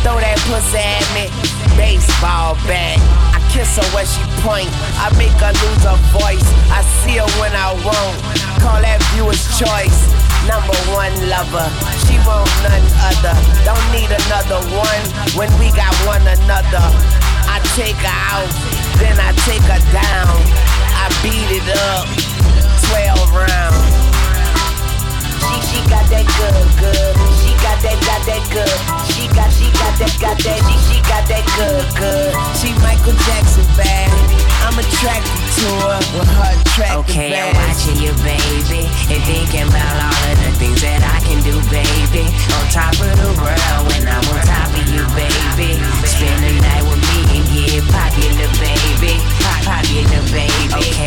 Throw 0.03 0.19
that 0.19 0.39
pussy 0.49 0.81
at 0.81 1.05
me. 1.13 1.29
Baseball 1.77 2.55
bat. 2.65 3.32
Kiss 3.53 3.77
her 3.77 3.85
where 3.93 4.09
she 4.09 4.25
point. 4.41 4.65
I 4.97 5.13
make 5.13 5.37
her 5.37 5.53
lose 5.53 5.85
her 5.85 5.93
voice. 6.09 6.41
I 6.73 6.81
see 7.05 7.21
her 7.21 7.29
when 7.37 7.53
I 7.53 7.69
won't. 7.85 8.17
Call 8.57 8.81
that 8.81 8.97
viewer's 9.13 9.45
choice. 9.61 10.09
Number 10.49 10.73
one 10.89 11.13
lover. 11.29 11.69
She 12.01 12.17
won't 12.25 12.49
none 12.65 12.81
other. 13.05 13.37
Don't 13.61 13.85
need 13.93 14.09
another 14.09 14.57
one 14.73 15.03
when 15.37 15.53
we 15.61 15.69
got 15.77 15.93
one 16.09 16.25
another. 16.25 16.81
I 17.45 17.61
take 17.77 17.93
her 18.01 18.17
out, 18.33 18.49
then 18.97 19.21
I 19.21 19.29
take 19.45 19.61
her 19.69 19.81
down. 19.93 20.33
I 20.97 21.13
beat 21.21 21.53
it 21.53 21.69
up, 21.93 22.09
12 22.89 23.37
rounds. 23.37 24.12
She, 25.47 25.55
she 25.67 25.79
got 25.89 26.05
that 26.09 26.25
good, 26.39 26.67
good. 26.79 27.13
She 27.43 27.51
got 27.59 27.77
that, 27.83 27.97
got 28.07 28.21
that 28.27 28.43
good. 28.51 28.77
She 29.11 29.27
got, 29.31 29.49
she 29.51 29.67
got 29.75 29.93
that, 29.99 30.13
got 30.19 30.37
that. 30.39 30.59
She, 30.63 30.75
she 30.87 30.97
got 31.03 31.23
that 31.27 31.45
good, 31.57 31.85
good. 31.99 32.31
She 32.59 32.69
Michael 32.79 33.17
Jackson 33.27 33.67
bad. 33.75 34.09
I'm 34.63 34.79
attracted 34.79 35.43
to 35.59 35.67
her 35.83 35.99
with 36.15 36.31
her 36.39 36.51
attractive 36.55 37.03
Okay, 37.03 37.35
I'm 37.35 37.51
watching 37.51 37.99
you, 37.99 38.15
baby, 38.23 38.87
and 39.11 39.21
thinking 39.27 39.67
about 39.67 39.95
all 40.07 40.23
of 40.31 40.37
the 40.39 40.51
things 40.55 40.79
that 40.79 41.03
I 41.03 41.19
can 41.19 41.43
do, 41.43 41.59
baby. 41.67 42.31
On 42.55 42.63
top 42.71 42.95
of 42.95 43.11
the 43.11 43.31
world, 43.43 43.81
when 43.91 44.07
I'm 44.07 44.23
on 44.23 44.39
top 44.47 44.71
of 44.71 44.87
you, 44.87 45.03
baby. 45.13 45.75
Spend 46.07 46.39
the 46.47 46.53
night 46.63 46.83
with 46.87 47.03
me 47.03 47.19
and 47.37 47.45
get 47.51 47.83
popular, 47.91 48.49
baby. 48.63 49.19
Popular, 49.67 50.23
baby. 50.31 50.71
Okay, 50.79 51.02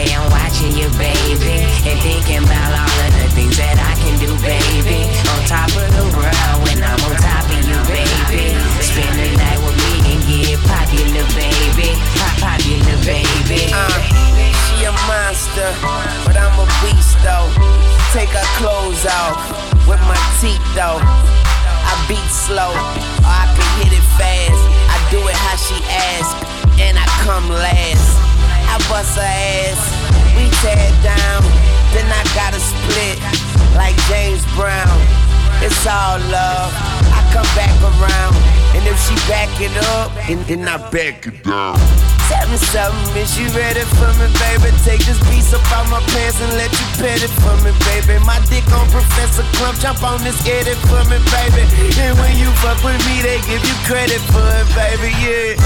back 40.97 41.27
it 41.29 41.37
down. 41.45 41.77
Seven 42.25 42.57
seven, 42.73 42.97
is 43.21 43.37
you 43.37 43.45
ready 43.53 43.85
for 44.01 44.09
me, 44.17 44.33
baby? 44.41 44.73
Take 44.81 45.05
this 45.05 45.21
piece 45.29 45.53
up 45.53 45.61
out 45.77 45.85
my 45.93 46.01
pants 46.17 46.41
and 46.41 46.57
let 46.57 46.73
you 46.73 46.87
pet 46.97 47.21
it 47.21 47.29
for 47.45 47.53
me, 47.61 47.71
baby. 47.85 48.17
My 48.25 48.41
dick 48.49 48.65
on 48.73 48.89
Professor 48.89 49.45
Klump, 49.61 49.77
jump 49.79 50.01
on 50.03 50.25
this, 50.25 50.41
get 50.41 50.65
it 50.65 50.81
for 50.89 51.05
me, 51.13 51.21
baby. 51.37 51.69
And 52.01 52.17
when 52.17 52.33
you 52.41 52.49
fuck 52.65 52.81
with 52.81 52.97
me, 53.05 53.21
they 53.21 53.45
give 53.45 53.61
you 53.61 53.77
credit 53.85 54.25
for 54.33 54.41
it, 54.41 54.69
baby, 54.73 55.13
yeah. 55.21 55.61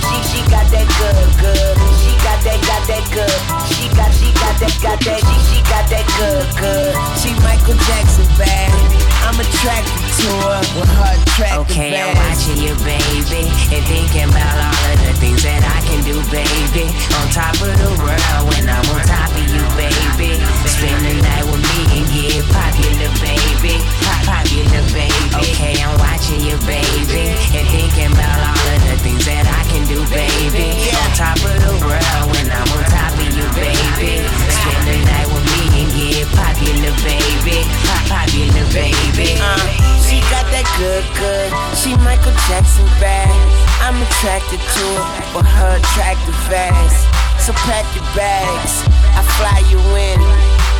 She, 0.00 0.16
she 0.32 0.40
got 0.48 0.64
that 0.72 0.88
good, 0.96 1.28
good. 1.36 1.76
She 2.00 2.12
got 2.24 2.40
that, 2.48 2.58
got 2.64 2.82
that 2.88 3.04
good. 3.12 3.38
She 3.68 3.84
got, 3.92 4.10
she 4.16 4.32
got 4.32 4.56
that, 4.64 4.74
got 4.80 4.98
that. 5.04 5.20
She, 5.20 5.36
she 5.44 5.58
got 5.68 5.84
that 5.92 6.06
good, 6.16 6.46
good. 6.56 6.92
She 7.20 7.30
Michael 7.44 7.76
Jackson 7.84 8.24
bad. 8.40 8.72
I'm 9.28 9.36
attracted 9.36 10.07
Okay, 11.58 11.94
I'm 11.94 12.10
watching 12.18 12.58
you, 12.58 12.74
baby, 12.82 13.46
and 13.70 13.84
thinking 13.86 14.26
about 14.26 14.58
all 14.58 14.84
of 14.90 14.98
the 14.98 15.14
things 15.22 15.46
that 15.46 15.62
I 15.62 15.78
can 15.86 16.02
do, 16.02 16.18
baby. 16.26 16.90
On 17.14 17.26
top 17.30 17.54
of 17.62 17.70
the 17.78 17.90
world 18.02 18.42
when 18.50 18.66
I'm 18.66 18.82
on 18.90 19.02
top 19.06 19.30
of 19.30 19.46
you, 19.46 19.62
baby. 19.78 20.42
Spend 20.66 20.98
the 21.06 21.14
night 21.22 21.46
with 21.46 21.62
me 21.62 22.02
and 22.02 22.06
get 22.10 22.42
popular, 22.50 23.10
baby. 23.22 23.78
Pop 24.02 24.42
popular, 24.42 24.82
baby. 24.90 25.30
Okay, 25.38 25.78
I'm 25.78 25.94
watching 26.02 26.42
you, 26.42 26.58
baby, 26.66 27.38
and 27.54 27.66
thinking 27.70 28.10
about 28.10 28.42
all 28.42 28.66
of 28.74 28.80
the 28.90 28.96
things 28.98 29.22
that 29.30 29.46
I 29.46 29.62
can 29.70 29.86
do, 29.86 30.02
baby. 30.10 30.74
On 30.98 31.10
top 31.14 31.38
of 31.38 31.58
the 31.62 31.74
world 31.78 32.24
when 32.34 32.46
I'm 32.50 32.66
on 32.74 32.84
top 32.90 33.14
of 33.14 33.30
you, 33.30 33.46
baby. 33.54 34.26
Spend 34.26 34.82
the 34.82 34.98
night 35.06 35.28
with 35.30 35.46
me 35.46 35.62
and 35.84 35.88
get 35.94 36.26
popular, 36.34 36.94
baby. 37.06 37.62
Pop 37.86 38.02
popular, 38.26 38.66
baby. 38.74 39.38
Uh. 39.38 40.07
She 40.08 40.24
got 40.32 40.48
that 40.56 40.64
good, 40.80 41.04
good. 41.20 41.52
She 41.76 41.92
Michael 42.00 42.32
Jackson 42.48 42.88
bad. 42.96 43.28
I'm 43.84 44.00
attracted 44.00 44.56
to 44.56 44.84
her 44.96 45.36
but 45.36 45.44
her 45.44 45.76
attractive 45.76 46.32
ass. 46.48 47.04
So 47.44 47.52
pack 47.68 47.84
your 47.92 48.08
bags, 48.16 48.88
I 49.12 49.20
fly 49.36 49.60
you 49.68 49.76
in. 50.00 50.16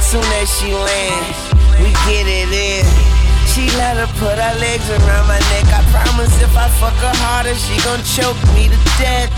Soon 0.00 0.24
as 0.40 0.48
she 0.56 0.72
land, 0.72 1.28
we 1.76 1.92
get 2.08 2.24
it 2.24 2.48
in. 2.48 2.88
She 3.52 3.68
let 3.76 4.00
her 4.00 4.08
put 4.16 4.40
her 4.40 4.54
legs 4.64 4.88
around 4.88 5.28
my 5.28 5.36
neck. 5.52 5.68
I 5.76 5.84
promise 5.92 6.32
if 6.40 6.56
I 6.56 6.72
fuck 6.80 6.96
her 7.04 7.12
harder, 7.20 7.54
she 7.54 7.76
gon' 7.84 8.00
choke 8.08 8.40
me 8.56 8.72
to 8.72 8.78
death. 8.96 9.28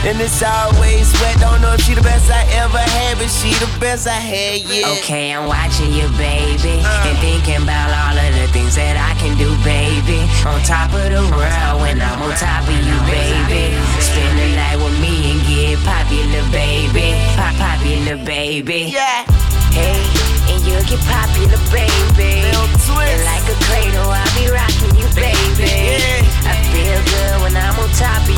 And 0.00 0.16
it's 0.16 0.40
always 0.40 1.12
wet. 1.20 1.36
Don't 1.44 1.60
know 1.60 1.76
if 1.76 1.84
she 1.84 1.92
the 1.92 2.00
best 2.00 2.32
I 2.32 2.40
ever 2.56 2.80
had, 2.80 3.20
but 3.20 3.28
she 3.28 3.52
the 3.60 3.68
best 3.76 4.08
I 4.08 4.16
had, 4.16 4.64
yeah. 4.64 4.96
Okay, 4.96 5.28
I'm 5.28 5.44
watching 5.44 5.92
you, 5.92 6.08
baby, 6.16 6.80
uh. 6.80 7.04
and 7.04 7.18
thinking 7.20 7.60
about 7.60 7.92
all 7.92 8.16
of 8.16 8.32
the 8.32 8.48
things 8.48 8.80
that 8.80 8.96
I 8.96 9.12
can 9.20 9.36
do, 9.36 9.52
baby. 9.60 10.24
On 10.48 10.56
top 10.64 10.96
of 10.96 11.04
the 11.04 11.20
world 11.36 11.84
when 11.84 12.00
I'm 12.00 12.16
on 12.16 12.32
top 12.40 12.64
of 12.64 12.80
you, 12.80 12.96
baby. 13.12 13.76
Spend 14.00 14.40
the 14.40 14.48
night 14.56 14.80
with 14.80 14.96
me 15.04 15.36
and 15.36 15.40
get 15.44 15.76
popular, 15.84 16.48
baby. 16.48 17.12
Pop 17.36 17.52
popular, 17.60 18.16
baby. 18.24 18.96
Yeah. 18.96 19.28
Hey, 19.76 20.00
and 20.48 20.64
you'll 20.64 20.80
get 20.88 21.04
popular, 21.04 21.60
baby. 21.68 22.48
And 22.48 23.20
like 23.28 23.44
a 23.52 23.56
cradle, 23.68 24.08
I'll 24.08 24.32
be 24.32 24.48
rocking 24.48 24.96
you, 24.96 25.04
baby. 25.12 25.68
Yeah. 25.68 26.24
I 26.48 26.56
feel 26.72 27.00
good 27.04 27.36
when 27.44 27.52
I'm 27.52 27.76
on 27.76 27.90
top 28.00 28.29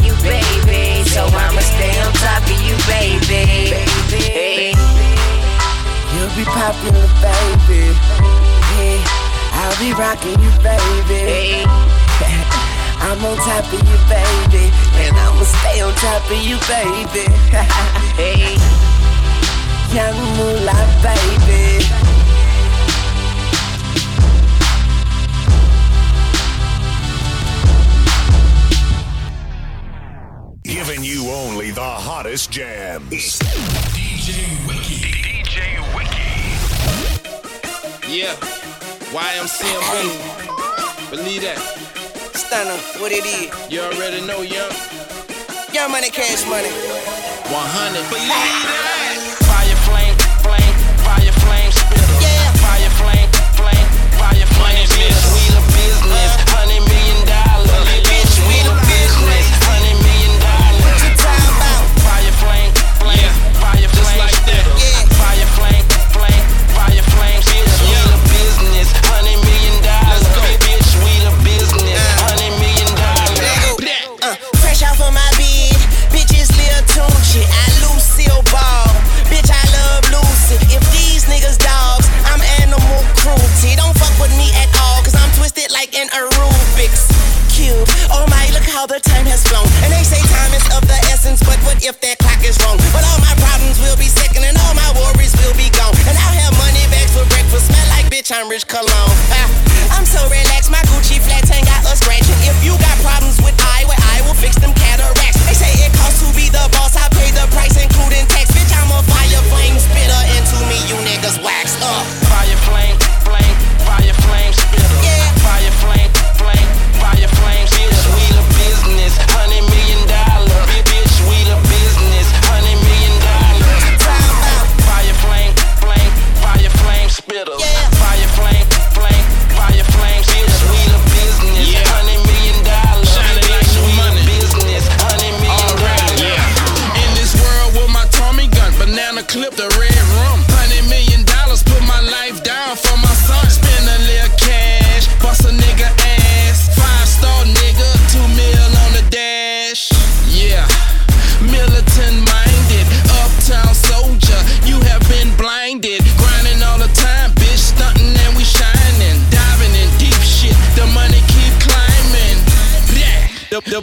I'll 9.73 9.79
be 9.81 9.93
rocking 9.93 10.39
you, 10.39 10.51
baby. 10.61 11.65
I'm 13.01 13.25
on 13.25 13.37
top 13.39 13.65
of 13.73 13.81
you, 13.81 13.99
baby. 14.07 14.71
And 15.01 15.17
I'ma 15.17 15.45
stay 15.45 15.81
on 15.81 15.95
top 15.95 16.31
of 16.31 16.37
you, 16.37 16.59
baby. 16.69 17.25
hey. 18.21 18.53
Young 19.97 20.19
Mula, 20.37 20.77
baby. 21.03 21.89
Giving 30.65 31.03
you 31.03 31.31
only 31.31 31.71
the 31.71 31.81
hottest 31.81 32.51
jams. 32.51 33.09
DJ 33.09 34.69
Wiki. 34.69 35.01
DJ 35.23 35.81
Wiki. 35.97 36.33
Yeah, 38.15 38.37
YMCMB. 39.13 41.11
Believe 41.11 41.43
that. 41.43 41.59
Stunner, 42.33 42.77
what 42.99 43.13
it 43.13 43.27
is? 43.27 43.53
You 43.71 43.83
already 43.83 44.25
know, 44.27 44.41
young. 44.41 44.73
Young 45.73 45.91
money, 45.91 46.09
cash 46.09 46.49
money. 46.49 46.71
100. 46.71 48.09
Believe 48.09 48.29
that. 48.29 48.82
If 91.83 92.01
that 92.01 92.19
clock 92.19 92.43
is 92.47 92.57
wrong? 92.63 92.79
But 92.95 93.03
all 93.03 93.19
my 93.19 93.35
problems 93.43 93.79
will 93.83 93.99
be 93.99 94.07
second, 94.07 94.45
and 94.45 94.57
all 94.63 94.75
my 94.75 94.91
worries 94.95 95.35
will 95.43 95.55
be 95.59 95.69
gone. 95.75 95.95
And 96.07 96.15
I'll 96.15 96.39
have 96.47 96.55
money 96.59 96.87
bags 96.95 97.11
for 97.11 97.27
breakfast, 97.27 97.67
smell 97.67 97.87
like 97.95 98.07
bitch, 98.07 98.31
I'm 98.31 98.49
rich 98.49 98.67
cologne. 98.67 99.12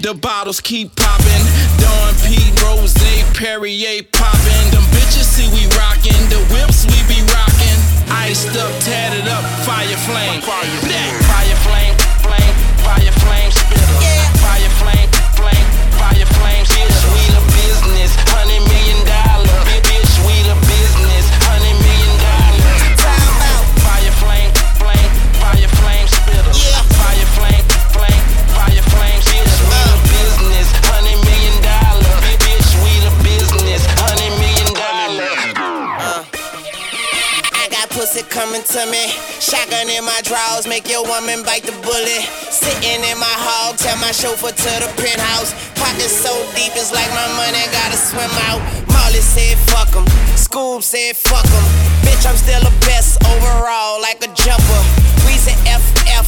The, 0.01 0.13
bottles 0.13 0.61
keep 0.61 0.95
popping. 0.95 1.43
Dawn 1.75 2.13
Pete, 2.23 2.55
Rose, 2.63 2.93
Perrier 3.35 4.03
popping. 4.11 4.71
Them 4.71 4.83
bitches 4.95 5.27
see 5.27 5.47
we 5.51 5.67
rockin'. 5.75 6.23
The 6.31 6.39
whips 6.55 6.85
we 6.87 6.99
be 7.11 7.19
rockin'. 7.35 7.79
Iced 8.07 8.55
up, 8.55 8.71
tatted 8.79 9.27
up, 9.27 9.43
fire 9.67 9.85
flame. 10.07 10.39
Black. 10.39 10.43
Fire 10.43 10.75
flame, 10.87 11.55
flame, 11.63 11.78
coming 38.39 38.63
to 38.63 38.81
me. 38.87 39.11
Shotgun 39.43 39.91
in 39.91 40.07
my 40.07 40.15
drawers, 40.23 40.63
make 40.63 40.87
your 40.87 41.03
woman 41.03 41.43
bite 41.43 41.67
the 41.67 41.75
bullet. 41.83 42.23
Sitting 42.47 43.03
in 43.03 43.17
my 43.19 43.35
hog, 43.35 43.75
tell 43.75 43.99
my 43.99 44.15
chauffeur 44.15 44.55
to 44.55 44.71
the 44.79 44.87
penthouse. 44.95 45.51
Pockets 45.75 46.15
so 46.15 46.31
deep, 46.55 46.71
it's 46.79 46.95
like 46.95 47.11
my 47.11 47.27
money 47.35 47.59
gotta 47.75 47.99
swim 47.99 48.31
out. 48.47 48.63
Molly 48.95 49.19
said 49.19 49.59
fuck 49.67 49.91
'em, 49.91 50.07
Scoob 50.39 50.87
said 50.87 51.19
fuck 51.19 51.43
'em. 51.51 51.65
Bitch, 52.07 52.23
I'm 52.23 52.39
still 52.39 52.63
the 52.63 52.71
best 52.87 53.19
overall, 53.27 53.99
like 53.99 54.23
a 54.23 54.31
jumper. 54.31 54.81
Weezy 55.27 55.55
FF, 55.67 56.27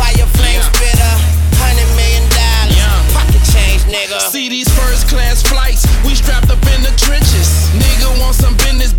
fire 0.00 0.28
flame 0.40 0.64
spitter. 0.72 1.14
Hundred 1.60 1.90
million 1.92 2.24
dollars, 2.32 3.04
pocket 3.12 3.44
change, 3.52 3.84
nigga. 3.84 4.16
See 4.32 4.48
these 4.48 4.70
first 4.80 5.12
class 5.12 5.44
flights, 5.44 5.84
we 6.08 6.16
strapped 6.16 6.48
up 6.48 6.64
in 6.72 6.80
the 6.80 6.94
trenches. 6.96 7.68
Nigga 7.76 8.08
want 8.16 8.34
some 8.34 8.56
business, 8.64 8.96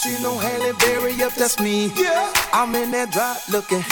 seen 0.00 0.22
no 0.22 0.38
Halle 0.38 0.72
Berry, 0.80 1.12
up, 1.22 1.34
that's 1.34 1.60
me. 1.60 1.92
Yeah. 1.94 2.32
I'm 2.54 2.74
in 2.74 2.90
that 2.92 3.12
drop 3.12 3.36
looking. 3.52 3.82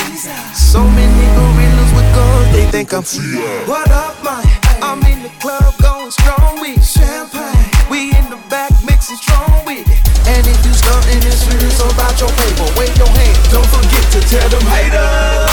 So 0.56 0.80
many 0.80 1.24
gorillas 1.36 1.90
with 1.92 2.08
guns, 2.16 2.48
they 2.56 2.64
think 2.72 2.94
I'm. 2.96 3.04
Yeah. 3.12 3.68
What 3.68 3.90
up, 3.90 4.16
my? 4.24 4.40
I'm 4.80 5.04
in 5.04 5.22
the 5.22 5.32
club 5.36 5.74
going 5.82 6.10
strong 6.10 6.60
with 6.60 6.80
champagne. 6.80 7.68
We 7.90 8.16
in 8.16 8.24
the 8.32 8.40
back 8.48 8.72
mixing 8.88 9.20
strong 9.20 9.52
with 9.68 9.84
it. 9.84 10.00
And 10.32 10.46
if 10.48 10.58
you 10.64 10.72
stuntin' 10.72 11.20
and 11.20 11.38
serious 11.44 11.80
about 11.84 12.16
your 12.16 12.32
paper, 12.40 12.68
wave 12.78 12.96
your 12.96 13.12
hand. 13.12 13.36
Don't 13.52 13.68
forget 13.68 14.04
to 14.16 14.20
tell 14.32 14.48
them 14.48 14.64
haters. 14.64 15.47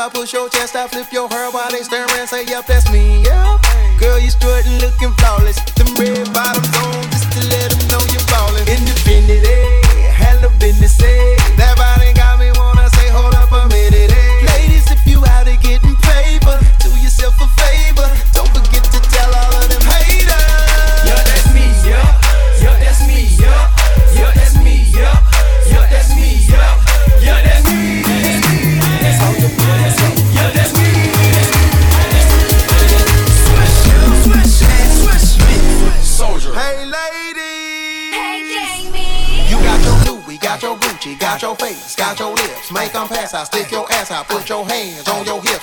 I 0.00 0.08
push 0.08 0.32
your 0.32 0.48
chest, 0.48 0.74
I 0.76 0.88
flip 0.88 1.12
your 1.12 1.28
hair 1.28 1.50
while 1.50 1.70
they 1.70 1.82
stare 1.82 2.06
and 2.08 2.26
say, 2.26 2.46
Yep, 2.46 2.66
that's 2.66 2.90
me. 2.90 3.22
Yep. 3.22 3.60
Girl, 3.98 4.18
you 4.18 4.30
strutting, 4.30 4.78
looking 4.78 5.12
flawless. 5.18 5.69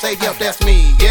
say, 0.07 0.25
yep, 0.25 0.37
that's 0.37 0.63
me. 0.63 0.95
Yeah. 0.99 1.06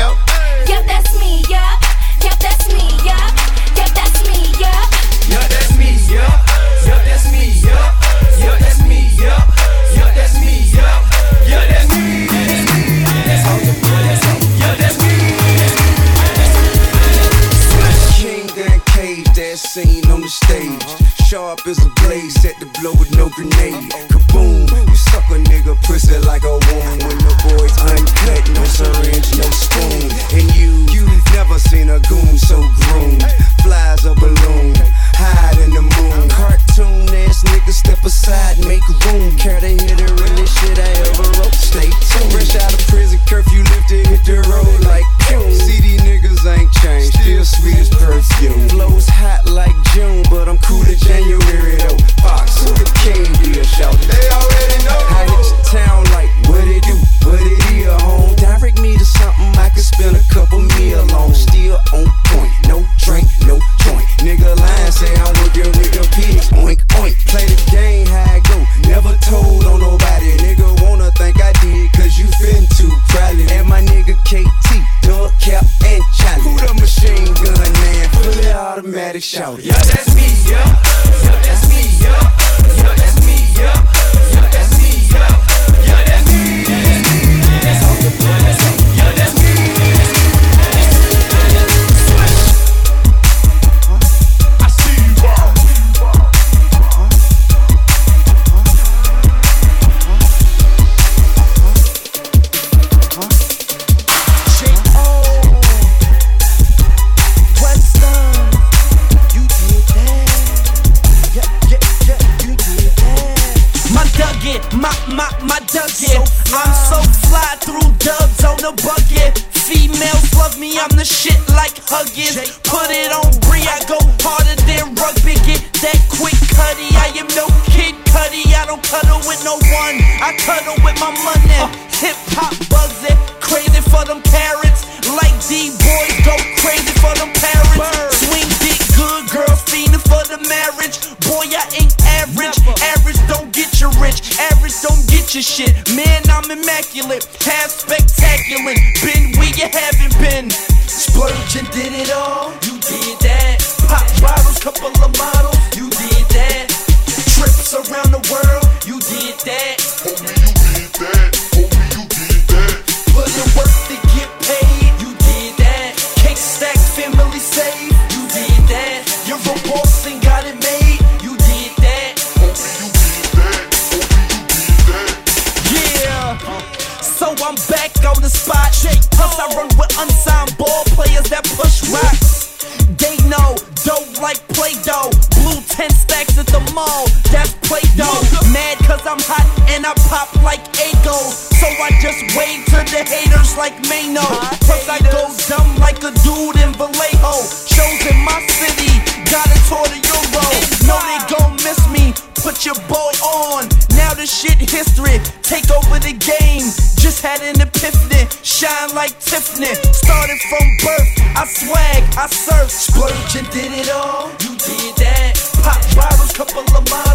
Like 208.96 209.12
Tiffany. 209.20 209.74
Started 209.92 210.40
from 210.48 210.64
birth, 210.82 211.10
I 211.36 211.44
swag, 211.44 212.02
I 212.16 212.26
surf. 212.26 212.70
Splurge 212.70 213.36
and 213.36 213.48
did 213.52 213.70
it 213.70 213.90
all, 213.92 214.32
you 214.40 214.56
did 214.56 214.96
that. 215.04 215.36
Pop 215.62 215.78
bottles, 215.94 216.32
couple 216.32 216.64
of 216.64 216.84
models, 216.88 217.05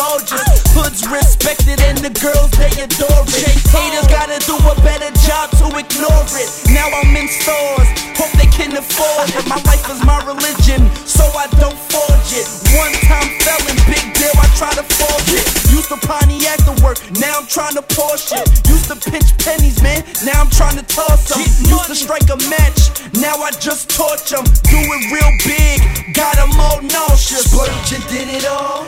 gorgeous. 0.00 0.64
Hoods 0.72 1.04
respected 1.04 1.80
and 1.84 1.98
the 2.00 2.12
girls 2.24 2.50
they 2.56 2.72
adore 2.80 3.24
it. 3.36 3.52
Haters 3.68 4.08
gotta 4.08 4.40
do 4.48 4.56
a 4.56 4.74
better 4.80 5.12
job 5.28 5.52
to 5.60 5.66
ignore 5.76 6.24
it. 6.40 6.48
Now 6.72 6.88
I'm 6.88 7.12
in 7.12 7.28
stores, 7.28 7.88
hope 8.16 8.32
they 8.40 8.48
can 8.48 8.72
afford 8.72 9.28
it. 9.28 9.44
My 9.44 9.60
life 9.68 9.84
is 9.92 10.00
my 10.04 10.16
religion, 10.24 10.88
so 11.04 11.24
I 11.36 11.46
don't 11.60 11.76
forge 11.92 12.32
it. 12.32 12.48
One 12.80 12.94
time 13.04 13.28
felon, 13.44 13.76
big 13.84 14.04
deal, 14.16 14.32
I 14.40 14.48
try 14.56 14.72
to 14.72 14.84
forge 14.84 15.30
it. 15.36 15.44
Used 15.68 15.92
to 15.92 15.98
Pontiac 16.00 16.64
to 16.64 16.74
work, 16.80 16.98
now 17.20 17.44
I'm 17.44 17.46
trying 17.46 17.76
to 17.76 17.84
Porsche 17.92 18.40
it. 18.40 18.48
Used 18.68 18.88
to 18.88 18.96
pinch 18.96 19.36
pennies, 19.38 19.82
man, 19.82 20.00
now 20.24 20.40
I'm 20.40 20.50
trying 20.50 20.76
to 20.80 20.86
toss 20.86 21.28
them. 21.28 21.44
Used 21.68 21.88
to 21.92 21.94
strike 21.94 22.28
a 22.32 22.38
match, 22.48 22.88
now 23.20 23.36
I 23.36 23.50
just 23.60 23.90
torch 23.92 24.32
them. 24.32 24.44
Do 24.72 24.80
it 24.80 25.02
real 25.12 25.32
big, 25.44 26.14
got 26.14 26.36
them 26.40 26.56
all 26.56 26.80
nauseous. 26.80 27.50
Splurge 27.50 27.92
and 27.92 28.04
did 28.08 28.28
it 28.32 28.46
all, 28.46 28.86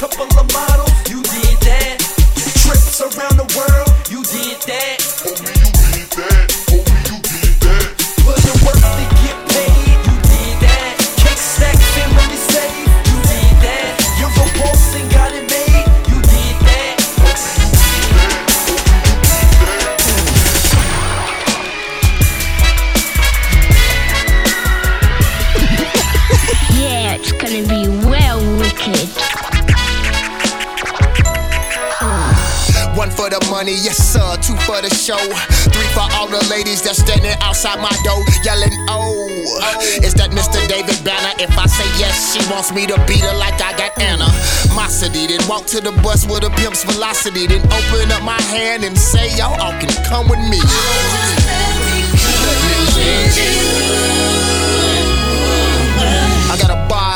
couple 0.00 0.24
of 0.24 0.50
models, 0.54 0.79
money, 33.50 33.74
yes 33.74 33.98
sir. 33.98 34.36
Two 34.40 34.56
for 34.62 34.80
the 34.80 34.88
show. 34.94 35.18
Three 35.68 35.90
for 35.92 36.06
all 36.14 36.28
the 36.28 36.40
ladies 36.48 36.80
that's 36.82 36.98
standing 37.02 37.34
outside 37.42 37.82
my 37.82 37.90
door 38.06 38.22
yelling, 38.46 38.72
oh. 38.88 39.26
Is 40.02 40.14
that 40.14 40.30
Mr. 40.30 40.62
David 40.70 41.02
Banner? 41.04 41.34
If 41.42 41.50
I 41.58 41.66
say 41.66 41.84
yes, 41.98 42.32
she 42.32 42.40
wants 42.50 42.72
me 42.72 42.86
to 42.86 42.96
beat 43.06 43.20
her 43.20 43.36
like 43.36 43.60
I 43.60 43.76
got 43.76 43.92
Anna. 44.00 44.30
Mosity, 44.74 45.26
then 45.26 45.42
walk 45.48 45.66
to 45.74 45.80
the 45.80 45.92
bus 46.00 46.24
with 46.26 46.44
a 46.44 46.50
pimp's 46.62 46.84
velocity. 46.84 47.46
Then 47.46 47.60
open 47.66 48.12
up 48.14 48.22
my 48.22 48.40
hand 48.54 48.84
and 48.84 48.96
say, 48.96 49.34
y'all 49.36 49.58
all 49.60 49.74
can 49.82 49.90
come 50.06 50.28
with 50.30 50.40
me. 50.48 50.60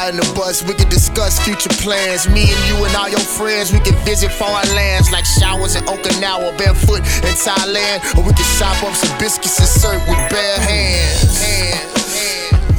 Bar 0.05 0.11
in 0.11 0.17
the 0.17 0.33
bus, 0.35 0.63
we 0.63 0.75
can 0.75 0.89
discuss 0.91 1.41
future 1.41 1.73
plans. 1.81 2.29
Me 2.29 2.53
and 2.53 2.69
you 2.69 2.77
and 2.85 2.95
all 2.95 3.09
your 3.09 3.21
friends, 3.21 3.73
we 3.73 3.81
can 3.81 3.95
visit 4.05 4.31
foreign 4.31 4.69
lands 4.75 5.11
like 5.11 5.25
showers 5.25 5.77
in 5.77 5.85
Okinawa, 5.85 6.57
barefoot 6.59 7.01
in 7.25 7.35
Thailand. 7.41 8.05
Or 8.17 8.23
we 8.23 8.33
can 8.35 8.45
chop 8.59 8.83
up 8.85 8.95
some 8.95 9.17
biscuits 9.19 9.59
and 9.59 9.69
serve 9.69 10.03
with 10.07 10.19
bare 10.29 10.61
hands. 10.61 11.41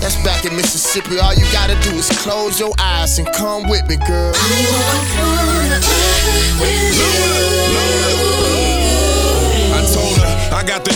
That's 0.02 0.16
back 0.24 0.46
in 0.46 0.56
Mississippi. 0.56 1.18
All 1.18 1.34
you 1.34 1.46
gotta 1.52 1.74
do 1.82 1.98
is 1.98 2.10
close 2.22 2.60
your 2.60 2.74
eyes 2.80 3.18
and 3.18 3.28
come 3.34 3.68
with 3.70 3.88
me, 3.88 3.98
girl. 4.06 4.34
I 4.36 5.66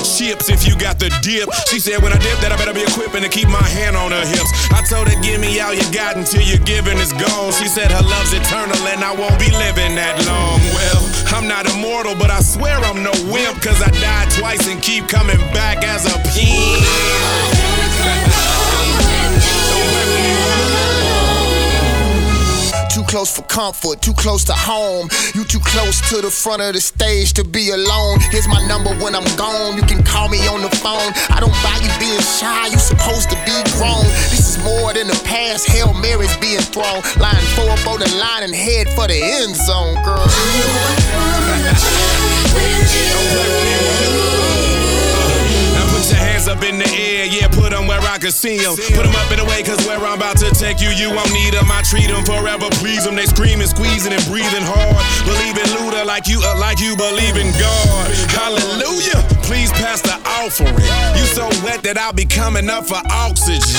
chips 0.03 0.49
if 0.49 0.67
you 0.67 0.77
got 0.77 0.99
the 0.99 1.09
dip. 1.21 1.49
She 1.67 1.79
said 1.79 2.01
when 2.01 2.13
I 2.13 2.19
dip 2.19 2.39
that 2.39 2.51
I 2.51 2.57
better 2.57 2.73
be 2.73 2.83
equipping 2.83 3.23
to 3.23 3.29
keep 3.29 3.47
my 3.47 3.61
hand 3.61 3.95
on 3.95 4.11
her 4.11 4.25
hips. 4.25 4.51
I 4.71 4.81
told 4.87 5.07
her 5.07 5.17
give 5.21 5.39
me 5.39 5.59
all 5.59 5.73
you 5.73 5.85
got 5.91 6.15
until 6.15 6.41
your 6.41 6.59
giving 6.63 6.97
is 6.97 7.11
gone. 7.13 7.51
She 7.53 7.67
said 7.67 7.91
her 7.91 8.03
love's 8.03 8.33
eternal 8.33 8.79
and 8.87 9.03
I 9.03 9.11
won't 9.11 9.39
be 9.39 9.51
living 9.51 9.95
that 9.95 10.15
long. 10.25 10.59
Well, 10.75 11.01
I'm 11.35 11.47
not 11.47 11.67
immortal, 11.69 12.15
but 12.15 12.31
I 12.31 12.41
swear 12.41 12.77
I'm 12.79 13.03
no 13.03 13.11
wimp 13.31 13.61
cause 13.61 13.81
I 13.81 13.91
died 13.99 14.31
twice 14.31 14.67
and 14.67 14.81
keep 14.81 15.07
coming 15.07 15.39
back 15.51 15.83
as 15.83 16.05
a 16.07 16.17
pimp. 16.31 17.58
Close 23.09 23.35
for 23.35 23.41
comfort, 23.43 24.01
too 24.03 24.13
close 24.13 24.43
to 24.45 24.53
home. 24.53 25.09
You 25.33 25.43
too 25.43 25.59
close 25.65 25.99
to 26.13 26.21
the 26.21 26.29
front 26.29 26.61
of 26.61 26.73
the 26.73 26.79
stage 26.79 27.33
to 27.33 27.43
be 27.43 27.71
alone. 27.71 28.19
Here's 28.29 28.47
my 28.47 28.61
number 28.67 28.93
when 29.01 29.15
I'm 29.15 29.25
gone. 29.35 29.75
You 29.75 29.81
can 29.81 30.03
call 30.03 30.29
me 30.29 30.37
on 30.47 30.61
the 30.61 30.69
phone. 30.69 31.11
I 31.33 31.41
don't 31.41 31.57
buy 31.65 31.73
you 31.81 31.89
being 31.97 32.21
shy. 32.21 32.67
You 32.67 32.77
supposed 32.77 33.29
to 33.31 33.37
be 33.49 33.57
grown. 33.81 34.05
This 34.29 34.57
is 34.57 34.63
more 34.63 34.93
than 34.93 35.07
the 35.07 35.19
past. 35.25 35.67
Hail 35.67 35.91
Mary's 35.93 36.37
being 36.37 36.61
thrown. 36.61 37.01
Line 37.17 37.41
four 37.57 37.73
up 37.73 37.87
on 37.89 37.99
the 37.99 38.09
line 38.21 38.43
and 38.43 38.53
head 38.53 38.87
for 38.93 39.07
the 39.07 39.17
end 39.17 39.55
zone, 39.55 39.97
girl. 40.05 40.29
Up 46.49 46.65
in 46.65 46.81
the 46.81 46.89
air, 46.89 47.29
yeah, 47.29 47.47
put 47.47 47.69
them 47.69 47.85
where 47.85 48.01
I 48.01 48.17
can 48.17 48.31
see 48.33 48.57
them. 48.57 48.75
Put 48.75 49.05
them 49.05 49.13
up 49.15 49.31
in 49.31 49.39
a 49.39 49.45
way, 49.45 49.61
cause 49.61 49.77
where 49.85 50.01
I'm 50.01 50.17
about 50.17 50.37
to 50.41 50.49
take 50.49 50.81
you, 50.81 50.89
you 50.89 51.13
won't 51.13 51.31
need 51.31 51.53
them. 51.53 51.69
I 51.69 51.85
treat 51.85 52.09
them 52.09 52.25
forever, 52.25 52.65
please 52.81 53.05
them. 53.05 53.15
They 53.15 53.29
screaming, 53.29 53.69
squeezing, 53.69 54.11
and 54.11 54.25
breathing 54.25 54.65
hard. 54.65 54.97
Believe 55.29 55.55
in 55.61 55.69
Luda 55.77 56.03
like 56.05 56.27
you, 56.27 56.41
uh, 56.41 56.57
like 56.57 56.81
you 56.81 56.97
believe 56.97 57.37
in 57.37 57.53
God. 57.61 58.09
Hallelujah. 58.33 59.21
Please 59.45 59.71
pass 59.77 60.01
the 60.01 60.17
offering. 60.41 60.73
You 61.13 61.25
so 61.29 61.45
wet 61.61 61.85
that 61.85 61.97
I'll 62.01 62.13
be 62.13 62.25
coming 62.25 62.69
up 62.69 62.87
for 62.89 62.99
oxygen. 63.13 63.61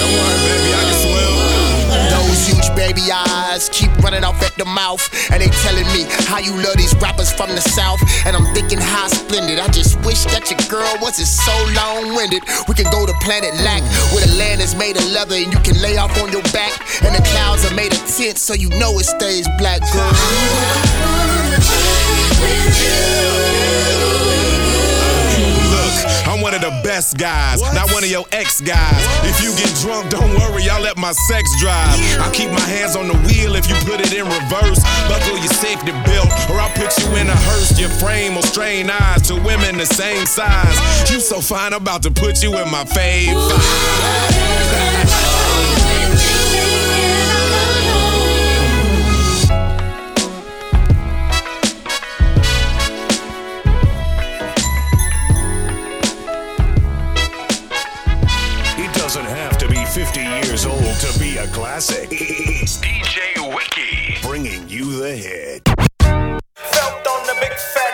Don't 0.00 0.12
worry, 0.16 0.40
baby, 0.48 0.72
I 0.72 0.82
can 0.88 1.03
baby 2.74 3.10
eyes 3.10 3.68
keep 3.70 3.90
running 3.98 4.24
off 4.24 4.40
at 4.42 4.54
the 4.56 4.64
mouth. 4.64 5.02
And 5.30 5.40
they 5.40 5.48
telling 5.64 5.86
me 5.94 6.06
how 6.26 6.38
you 6.38 6.52
love 6.52 6.76
these 6.76 6.94
rappers 7.00 7.32
from 7.32 7.50
the 7.50 7.60
south. 7.60 8.00
And 8.26 8.36
I'm 8.36 8.46
thinking 8.54 8.78
how 8.78 9.08
splendid. 9.08 9.58
I 9.58 9.68
just 9.68 9.98
wish 10.04 10.24
that 10.34 10.50
your 10.50 10.60
girl 10.68 10.92
wasn't 11.00 11.28
so 11.28 11.54
long 11.74 12.14
winded. 12.14 12.42
We 12.68 12.74
can 12.74 12.90
go 12.90 13.06
to 13.06 13.14
planet 13.22 13.54
Lack, 13.64 13.82
where 14.12 14.26
the 14.26 14.34
land 14.34 14.60
is 14.60 14.74
made 14.74 14.96
of 14.96 15.06
leather 15.12 15.36
and 15.36 15.52
you 15.52 15.60
can 15.60 15.80
lay 15.80 15.96
off 15.96 16.12
on 16.20 16.30
your 16.32 16.44
back. 16.52 16.72
And 17.02 17.14
the 17.14 17.22
clouds 17.32 17.64
are 17.64 17.74
made 17.74 17.92
of 17.92 18.02
tint, 18.06 18.38
so 18.38 18.54
you 18.54 18.68
know 18.80 18.98
it 18.98 19.06
stays 19.06 19.48
black, 19.58 19.80
girl. 19.92 20.12
Look, 22.44 23.63
best 26.94 27.18
guys, 27.18 27.60
not 27.74 27.90
one 27.90 28.04
of 28.04 28.08
your 28.08 28.24
ex 28.30 28.60
guys. 28.60 29.02
If 29.26 29.42
you 29.42 29.50
get 29.58 29.74
drunk, 29.82 30.10
don't 30.10 30.30
worry, 30.38 30.70
I'll 30.70 30.80
let 30.80 30.96
my 30.96 31.10
sex 31.26 31.50
drive. 31.58 31.98
I'll 32.20 32.30
keep 32.30 32.50
my 32.50 32.66
hands 32.70 32.94
on 32.94 33.08
the 33.08 33.18
wheel 33.26 33.56
if 33.56 33.68
you 33.68 33.74
put 33.82 33.98
it 33.98 34.14
in 34.14 34.24
reverse. 34.24 34.78
Buckle 35.08 35.36
your 35.36 35.54
safety 35.58 35.90
belt, 36.06 36.30
or 36.48 36.60
I'll 36.60 36.70
put 36.78 36.96
you 37.02 37.08
in 37.16 37.26
a 37.26 37.34
hearse. 37.34 37.80
Your 37.80 37.90
frame 37.98 38.36
will 38.36 38.44
strain 38.44 38.90
eyes 38.90 39.22
to 39.22 39.34
women 39.34 39.76
the 39.76 39.86
same 39.86 40.24
size. 40.24 41.10
You 41.10 41.18
so 41.18 41.40
fine, 41.40 41.72
I'm 41.72 41.82
about 41.82 42.04
to 42.04 42.12
put 42.12 42.44
you 42.44 42.56
in 42.58 42.70
my 42.70 42.84
fave. 42.84 43.34
Be 61.34 61.40
a 61.40 61.46
classic. 61.48 62.08
It's 62.12 62.78
DJ 62.78 63.54
Wiki 63.54 64.18
bringing 64.22 64.68
you 64.68 64.98
the 64.98 65.16
hit. 65.16 65.62
Felt 66.54 67.06
on 67.06 67.26
the 67.26 67.36
big 67.40 67.52
fat 67.52 67.93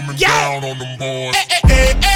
coming 0.00 0.16
down 0.16 0.64
on 0.64 0.78
them 0.78 0.98
boys. 0.98 1.36
Eh, 1.36 1.58
eh, 1.68 1.94
eh, 2.02 2.13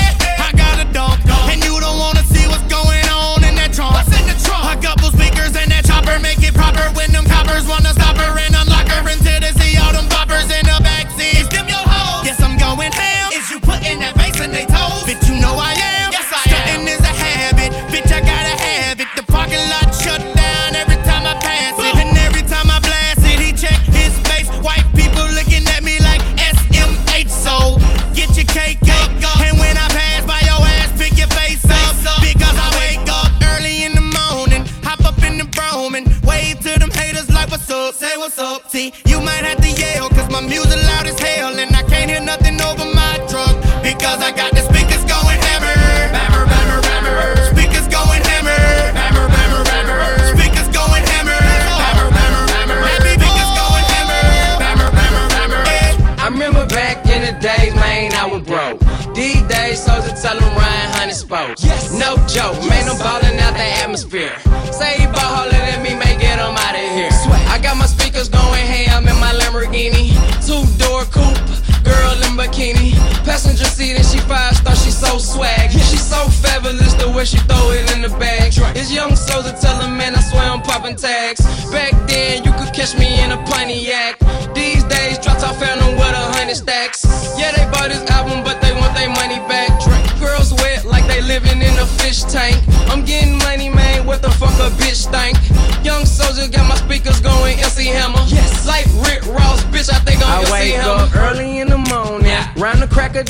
plenty, 83.47 83.81
yeah. 83.81 84.08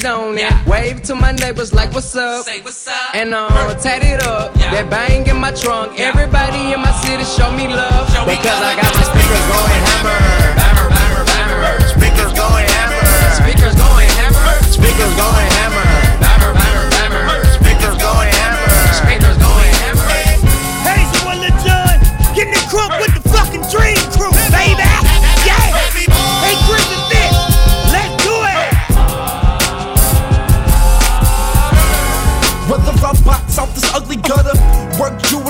on 0.05 0.37
it. 0.37 0.43
Yeah. 0.43 0.69
Wave 0.69 1.03
to 1.03 1.15
my 1.15 1.33
neighbors 1.33 1.73
like, 1.73 1.93
what's 1.93 2.15
up? 2.15 2.45
Say 2.45 2.61
what's 2.61 2.87
up. 2.87 3.15
And 3.15 3.35
I'm 3.35 3.51
uh, 3.51 3.75
tatted 3.75 4.23
up. 4.27 4.55
Yeah. 4.57 4.71
That 4.71 4.91
bang 4.91 5.27
in 5.27 5.37
my 5.37 5.51
trunk. 5.53 5.99
Yeah. 5.99 6.09
Everybody 6.09 6.73
in 6.73 6.81
my 6.81 6.93
city 7.03 7.25
show 7.25 7.51
me 7.53 7.69
love. 7.69 8.07
Show 8.13 8.27
me 8.27 8.37
because 8.37 8.61
love. 8.61 8.77
I 8.77 8.83
got 8.83 8.93
my 8.95 9.05
speakers 9.09 9.45
going 9.49 9.83
hammer. 9.89 10.19
Hammer, 10.61 10.89
hammer, 10.93 11.25
hammer. 11.25 11.89
Speakers 11.89 12.33
going 12.37 12.67
hammer. 12.69 13.03
Speakers 13.41 13.75
going 13.75 14.09
hammer. 14.21 14.49
Speakers 14.69 15.15
going 15.17 15.49
hammer. 15.57 15.88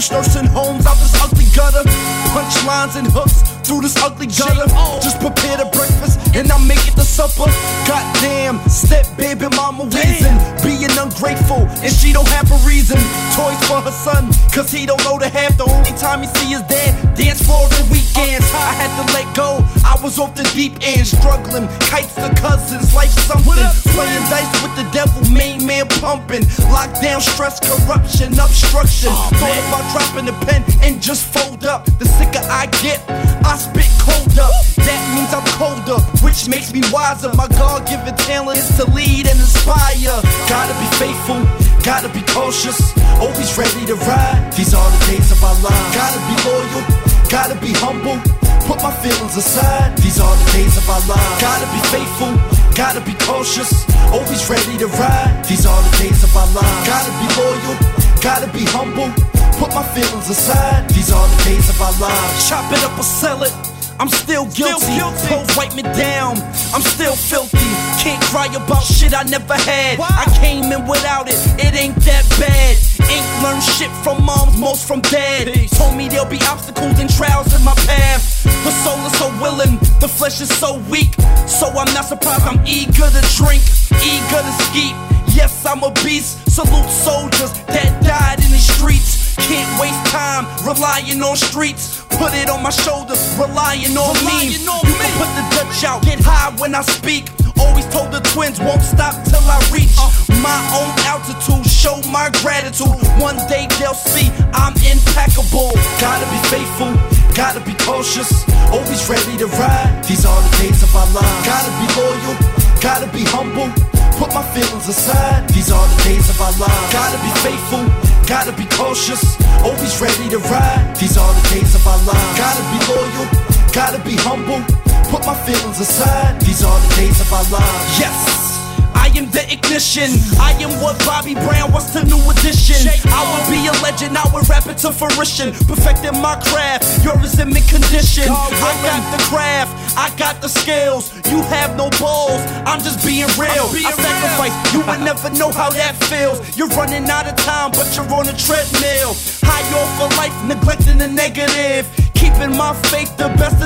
Nursing 0.06 0.46
homes 0.46 0.86
out 0.86 0.94
this 1.02 1.10
ugly 1.18 1.44
gutter. 1.50 1.82
Punchlines 2.30 2.94
and 2.94 3.10
hooks 3.10 3.42
through 3.66 3.82
this 3.82 3.98
ugly 3.98 4.28
gutter. 4.30 4.70
Oh. 4.78 5.00
Just 5.02 5.18
prepare 5.18 5.58
the 5.58 5.66
breakfast 5.74 6.22
and 6.38 6.46
I'll 6.52 6.62
make 6.62 6.78
it 6.86 6.94
the 6.94 7.02
supper. 7.02 7.50
Goddamn, 7.82 8.62
step 8.70 9.10
baby 9.18 9.50
mama 9.58 9.90
reason. 9.90 10.30
Being 10.62 10.94
ungrateful 10.94 11.66
and 11.82 11.90
she 11.90 12.14
don't 12.14 12.28
have 12.30 12.46
a 12.46 12.58
reason. 12.62 12.98
Toys 13.34 13.58
for 13.66 13.82
her 13.82 13.90
son, 13.90 14.30
cause 14.54 14.70
he 14.70 14.86
don't 14.86 15.02
know 15.02 15.18
the 15.18 15.28
half. 15.28 15.58
The 15.58 15.66
only 15.66 15.90
time 15.98 16.22
he 16.22 16.28
see 16.38 16.54
his 16.54 16.62
dad 16.70 16.94
dance 17.18 17.42
for 17.42 17.66
the 17.74 17.82
I 18.18 18.74
had 18.74 18.90
to 18.98 19.04
let 19.14 19.30
go, 19.36 19.62
I 19.86 19.94
was 20.02 20.18
off 20.18 20.34
the 20.34 20.42
deep 20.50 20.74
end, 20.82 21.06
struggling. 21.06 21.68
Kites 21.86 22.14
to 22.18 22.28
cousins, 22.42 22.92
life 22.94 23.14
something. 23.14 23.54
Playing 23.94 24.26
dice 24.26 24.50
with 24.62 24.74
the 24.74 24.86
devil, 24.90 25.22
main 25.30 25.64
man 25.64 25.86
pumping. 26.02 26.42
Lockdown, 26.74 27.22
stress, 27.22 27.62
corruption, 27.62 28.34
obstruction. 28.34 29.14
Thought 29.38 29.58
about 29.70 29.86
dropping 29.94 30.26
the 30.26 30.34
pen 30.46 30.64
and 30.82 31.00
just 31.00 31.30
fold 31.30 31.64
up. 31.64 31.86
The 31.98 32.06
sicker 32.06 32.42
I 32.50 32.66
get, 32.82 32.98
I 33.46 33.54
spit 33.56 33.86
colder. 34.02 34.50
That 34.82 35.00
means 35.14 35.30
I'm 35.30 35.46
colder, 35.54 36.02
which 36.24 36.48
makes 36.48 36.72
me 36.72 36.82
wiser. 36.90 37.30
My 37.34 37.46
God 37.54 37.86
given 37.86 38.16
talent 38.26 38.58
is 38.58 38.74
to 38.78 38.90
lead 38.90 39.30
and 39.30 39.38
inspire. 39.38 40.18
Gotta 40.50 40.74
be 40.74 40.88
faithful, 40.98 41.38
gotta 41.86 42.10
be 42.10 42.22
cautious, 42.34 42.80
always 43.22 43.54
ready 43.54 43.86
to 43.86 43.94
ride. 43.94 44.50
These 44.58 44.74
are 44.74 44.90
the 44.90 45.00
days 45.06 45.30
of 45.30 45.38
our 45.44 45.54
lives. 45.62 45.94
Gotta 45.94 46.18
be 46.26 46.34
loyal, 46.42 47.07
gotta 47.28 47.54
be 47.60 47.72
humble. 47.76 48.18
Put 48.66 48.82
my 48.82 48.92
feelings 49.00 49.36
aside. 49.36 49.96
These 49.98 50.20
are 50.20 50.34
the 50.36 50.48
days 50.52 50.76
of 50.76 50.88
our 50.88 51.00
lives. 51.08 51.40
Gotta 51.40 51.68
be 51.72 51.80
faithful, 51.88 52.32
gotta 52.76 53.00
be 53.00 53.14
cautious, 53.24 53.72
always 54.12 54.44
ready 54.48 54.76
to 54.78 54.86
ride. 54.86 55.44
These 55.48 55.64
are 55.64 55.80
the 55.80 55.92
days 55.96 56.22
of 56.24 56.36
our 56.36 56.48
lives. 56.52 56.88
Gotta 56.88 57.12
be 57.20 57.28
loyal, 57.40 57.76
gotta 58.20 58.48
be 58.52 58.64
humble. 58.68 59.08
Put 59.56 59.74
my 59.74 59.84
feelings 59.94 60.28
aside. 60.28 60.88
These 60.90 61.12
are 61.12 61.26
the 61.26 61.44
days 61.44 61.68
of 61.68 61.80
our 61.80 61.96
lives. 62.00 62.48
Chop 62.48 62.70
it 62.72 62.82
up 62.84 62.98
or 62.98 63.04
sell 63.04 63.42
it. 63.42 63.52
I'm 64.00 64.08
still 64.08 64.46
guilty. 64.46 64.98
Pro 65.26 65.44
wipe 65.56 65.74
me 65.74 65.82
down. 65.82 66.36
I'm 66.72 66.82
still 66.82 67.16
filthy. 67.16 67.87
Can't 68.08 68.24
cry 68.32 68.46
about 68.56 68.84
shit 68.84 69.12
I 69.12 69.22
never 69.24 69.52
had. 69.52 70.00
I 70.00 70.24
came 70.40 70.72
in 70.72 70.88
without 70.88 71.28
it. 71.28 71.36
It 71.60 71.76
ain't 71.76 71.94
that 72.08 72.24
bad. 72.40 72.72
Ain't 73.04 73.28
learned 73.44 73.62
shit 73.62 73.92
from 74.00 74.24
moms, 74.24 74.56
most 74.56 74.88
from 74.88 75.02
dad. 75.12 75.52
Told 75.76 75.94
me 75.94 76.08
there'll 76.08 76.24
be 76.24 76.40
obstacles 76.48 76.98
and 76.98 77.12
trials 77.12 77.52
in 77.52 77.62
my 77.62 77.74
path. 77.84 78.44
The 78.64 78.72
soul 78.80 78.96
is 79.04 79.12
so 79.20 79.28
willing, 79.44 79.76
the 80.00 80.08
flesh 80.08 80.40
is 80.40 80.48
so 80.48 80.80
weak. 80.88 81.20
So 81.44 81.68
I'm 81.68 81.92
not 81.92 82.06
surprised 82.08 82.48
I'm 82.48 82.64
eager 82.64 83.12
to 83.12 83.22
drink, 83.36 83.60
eager 84.00 84.40
to 84.40 84.54
skeet. 84.64 84.96
Yes, 85.36 85.66
I'm 85.68 85.84
a 85.84 85.92
beast. 86.00 86.48
Salute 86.48 86.88
soldiers 86.88 87.52
that 87.68 87.92
died 88.00 88.40
in 88.40 88.50
the 88.50 88.56
streets. 88.56 89.36
Can't 89.36 89.68
waste 89.76 90.00
time 90.08 90.48
relying 90.64 91.20
on 91.20 91.36
streets. 91.36 92.08
Put 92.16 92.32
it 92.32 92.48
on 92.48 92.62
my 92.62 92.72
shoulders, 92.72 93.20
relying 93.36 93.92
on 94.00 94.16
me. 94.24 94.56
You 94.56 94.96
can 94.96 95.12
put 95.20 95.28
the 95.36 95.44
Dutch 95.52 95.84
out, 95.84 96.00
get 96.08 96.20
high 96.24 96.56
when 96.56 96.74
I 96.74 96.80
speak. 96.80 97.28
Always 97.58 97.86
told 97.90 98.12
the 98.12 98.20
twins 98.32 98.60
won't 98.60 98.82
stop 98.82 99.14
till 99.24 99.42
I 99.42 99.58
reach 99.72 99.96
my 100.42 100.58
own 100.78 100.92
altitude. 101.06 101.66
Show 101.66 102.00
my 102.10 102.30
gratitude. 102.42 102.94
One 103.18 103.36
day 103.48 103.66
they'll 103.78 103.94
see 103.94 104.30
I'm 104.54 104.74
impeccable. 104.78 105.72
Gotta 105.98 106.26
be 106.30 106.40
faithful, 106.48 106.92
gotta 107.34 107.60
be 107.60 107.74
cautious. 107.84 108.30
Always 108.70 109.08
ready 109.08 109.36
to 109.38 109.46
ride. 109.58 110.04
These 110.06 110.24
are 110.24 110.40
the 110.40 110.52
days 110.62 110.82
of 110.82 110.94
our 110.94 111.08
lives. 111.12 111.46
Gotta 111.46 111.72
be 111.80 111.86
loyal, 111.98 112.34
gotta 112.80 113.08
be 113.10 113.24
humble. 113.34 113.70
Put 114.18 114.34
my 114.34 114.42
feelings 114.54 114.88
aside. 114.88 115.48
These 115.50 115.70
are 115.70 115.86
the 115.86 116.02
days 116.02 116.28
of 116.28 116.40
our 116.40 116.54
lives. 116.58 116.92
Gotta 116.92 117.18
be 117.22 117.32
faithful, 117.46 117.84
gotta 118.26 118.52
be 118.52 118.66
cautious. 118.74 119.22
Always 119.62 120.00
ready 120.00 120.28
to 120.30 120.38
ride. 120.50 120.96
These 120.98 121.16
are 121.16 121.32
the 121.34 121.44
days 121.54 121.74
of 121.74 121.86
our 121.86 122.00
lives. 122.06 122.38
Gotta 122.38 122.62
be 122.72 122.78
loyal, 122.90 123.26
gotta 123.72 123.98
be 124.02 124.16
humble. 124.26 124.87
Put 125.10 125.24
my 125.24 125.34
feelings 125.46 125.80
aside. 125.80 126.40
These 126.40 126.62
are 126.62 126.78
the 126.80 126.94
days 126.96 127.20
of 127.20 127.32
our 127.32 127.44
lives. 127.50 127.98
Yes. 127.98 128.58
I 128.92 129.08
am 129.16 129.30
the 129.30 129.40
ignition. 129.50 130.12
I 130.36 130.52
am 130.60 130.68
what 130.82 130.98
Bobby 131.06 131.32
Brown 131.32 131.72
was 131.72 131.92
to 131.96 132.04
new 132.04 132.20
edition. 132.28 132.92
I 133.08 133.24
will 133.24 133.44
be 133.48 133.64
a 133.64 133.72
legend. 133.80 134.18
I 134.18 134.28
will 134.32 134.44
rap 134.44 134.66
it 134.66 134.76
to 134.84 134.92
fruition. 134.92 135.52
Perfecting 135.64 136.20
my 136.20 136.36
craft. 136.52 136.84
Yours 137.04 137.38
in 137.40 137.48
condition. 137.68 138.28
I 138.28 138.72
got 138.84 139.00
the 139.16 139.20
craft. 139.32 139.72
I 139.96 140.12
got 140.16 140.42
the 140.42 140.48
skills. 140.48 141.14
You 141.32 141.40
have 141.48 141.76
no 141.76 141.88
balls. 141.96 142.44
I'm 142.68 142.80
just 142.84 143.00
being 143.00 143.32
real. 143.40 143.72
I 143.72 143.92
sacrifice. 143.96 144.54
You 144.74 144.80
would 144.84 145.00
never 145.00 145.30
know 145.40 145.50
how 145.52 145.70
that 145.70 145.96
feels. 146.04 146.44
You're 146.56 146.68
running 146.76 147.08
out 147.08 147.26
of 147.26 147.36
time, 147.36 147.72
but 147.72 147.88
you're 147.96 148.08
on 148.12 148.28
a 148.28 148.36
treadmill. 148.36 149.16
High 149.40 149.64
off 149.72 149.88
for 149.96 150.08
life, 150.20 150.36
neglecting 150.44 150.98
the 150.98 151.08
negative. 151.08 151.88
Keeping 152.14 152.56
my 152.56 152.74
faith, 152.90 153.16
the 153.16 153.28
best 153.38 153.62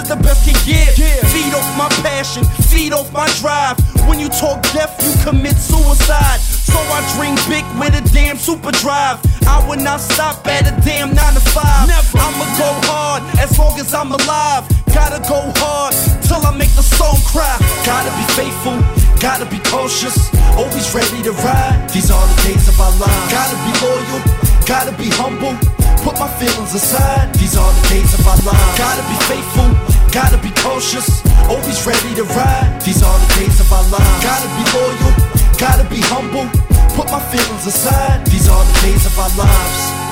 off 3.03 3.13
my 3.13 3.27
drive. 3.43 3.77
When 4.07 4.19
you 4.19 4.29
talk 4.29 4.63
death, 4.71 4.95
you 5.03 5.13
commit 5.27 5.57
suicide. 5.57 6.39
So 6.39 6.79
I 6.79 7.01
dream 7.15 7.35
big 7.51 7.67
with 7.79 7.99
a 7.99 8.03
damn 8.15 8.37
super 8.37 8.71
drive. 8.71 9.19
I 9.47 9.59
will 9.67 9.83
not 9.83 10.01
stop 10.01 10.47
at 10.47 10.71
a 10.71 10.75
damn 10.87 11.15
9 11.15 11.35
to 11.35 11.41
5. 11.41 11.89
Never. 11.89 12.19
I'ma 12.19 12.47
go 12.59 12.71
hard 12.87 13.23
as 13.39 13.59
long 13.59 13.79
as 13.79 13.93
I'm 13.95 14.13
alive. 14.13 14.65
Gotta 14.95 15.19
go 15.27 15.41
hard 15.59 15.95
till 16.23 16.43
I 16.47 16.55
make 16.55 16.71
the 16.79 16.83
soul 16.83 17.17
cry. 17.27 17.57
Gotta 17.85 18.13
be 18.15 18.27
faithful, 18.39 18.79
gotta 19.19 19.47
be 19.47 19.59
cautious. 19.67 20.31
Always 20.55 20.95
ready 20.95 21.23
to 21.27 21.33
ride. 21.43 21.89
These 21.91 22.11
are 22.11 22.23
the 22.23 22.39
days 22.47 22.69
of 22.69 22.79
our 22.79 22.95
lives. 23.03 23.33
Gotta 23.33 23.57
be 23.67 23.73
loyal, 23.83 24.21
gotta 24.69 24.93
be 24.95 25.09
humble. 25.19 25.57
Put 26.05 26.19
my 26.21 26.29
feelings 26.39 26.75
aside. 26.75 27.33
These 27.35 27.57
are 27.57 27.73
the 27.73 27.85
days 27.89 28.13
of 28.15 28.23
our 28.29 28.41
lives. 28.47 28.79
Gotta 28.79 29.05
be 29.09 29.19
faithful, 29.27 29.69
gotta 30.13 30.37
be 30.39 30.51
cautious. 30.61 31.25
Always 31.49 31.85
ready 31.87 32.15
to 32.15 32.25
ride. 32.25 32.81
These 32.85 33.03
are 33.03 33.19
the 33.19 33.35
days 33.41 33.59
of 33.61 33.73
our 33.73 33.83
lives. 33.91 34.23
Gotta 34.23 34.49
be 34.57 34.65
loyal, 34.77 35.13
gotta 35.59 35.89
be 35.89 36.01
humble. 36.13 36.47
Put 36.95 37.11
my 37.11 37.21
feelings 37.33 37.67
aside. 37.67 38.25
These 38.27 38.49
are 38.49 38.65
the 38.65 38.81
days 38.83 39.07
of 39.07 39.19
our 39.19 39.33
lives. 39.37 40.12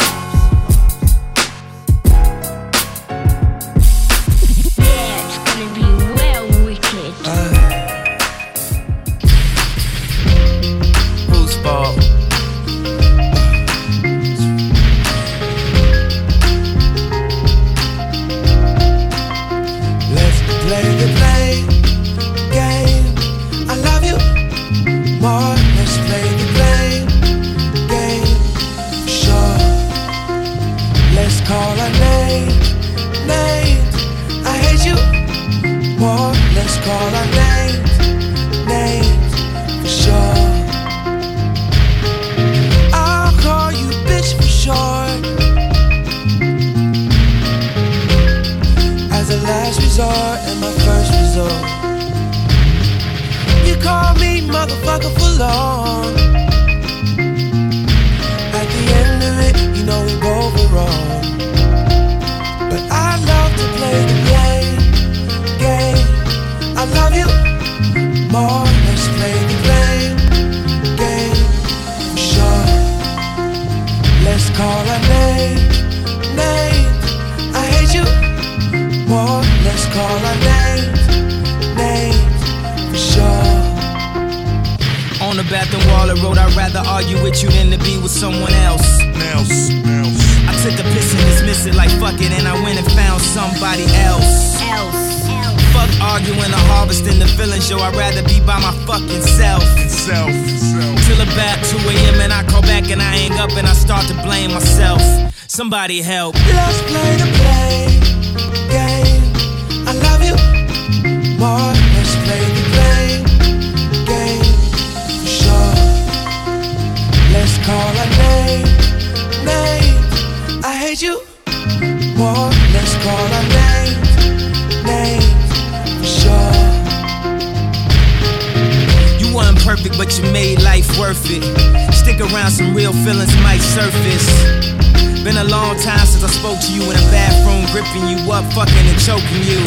Up, 138.41 138.53
fucking 138.53 138.86
and 138.88 139.01
choking 139.01 139.45
you. 139.45 139.61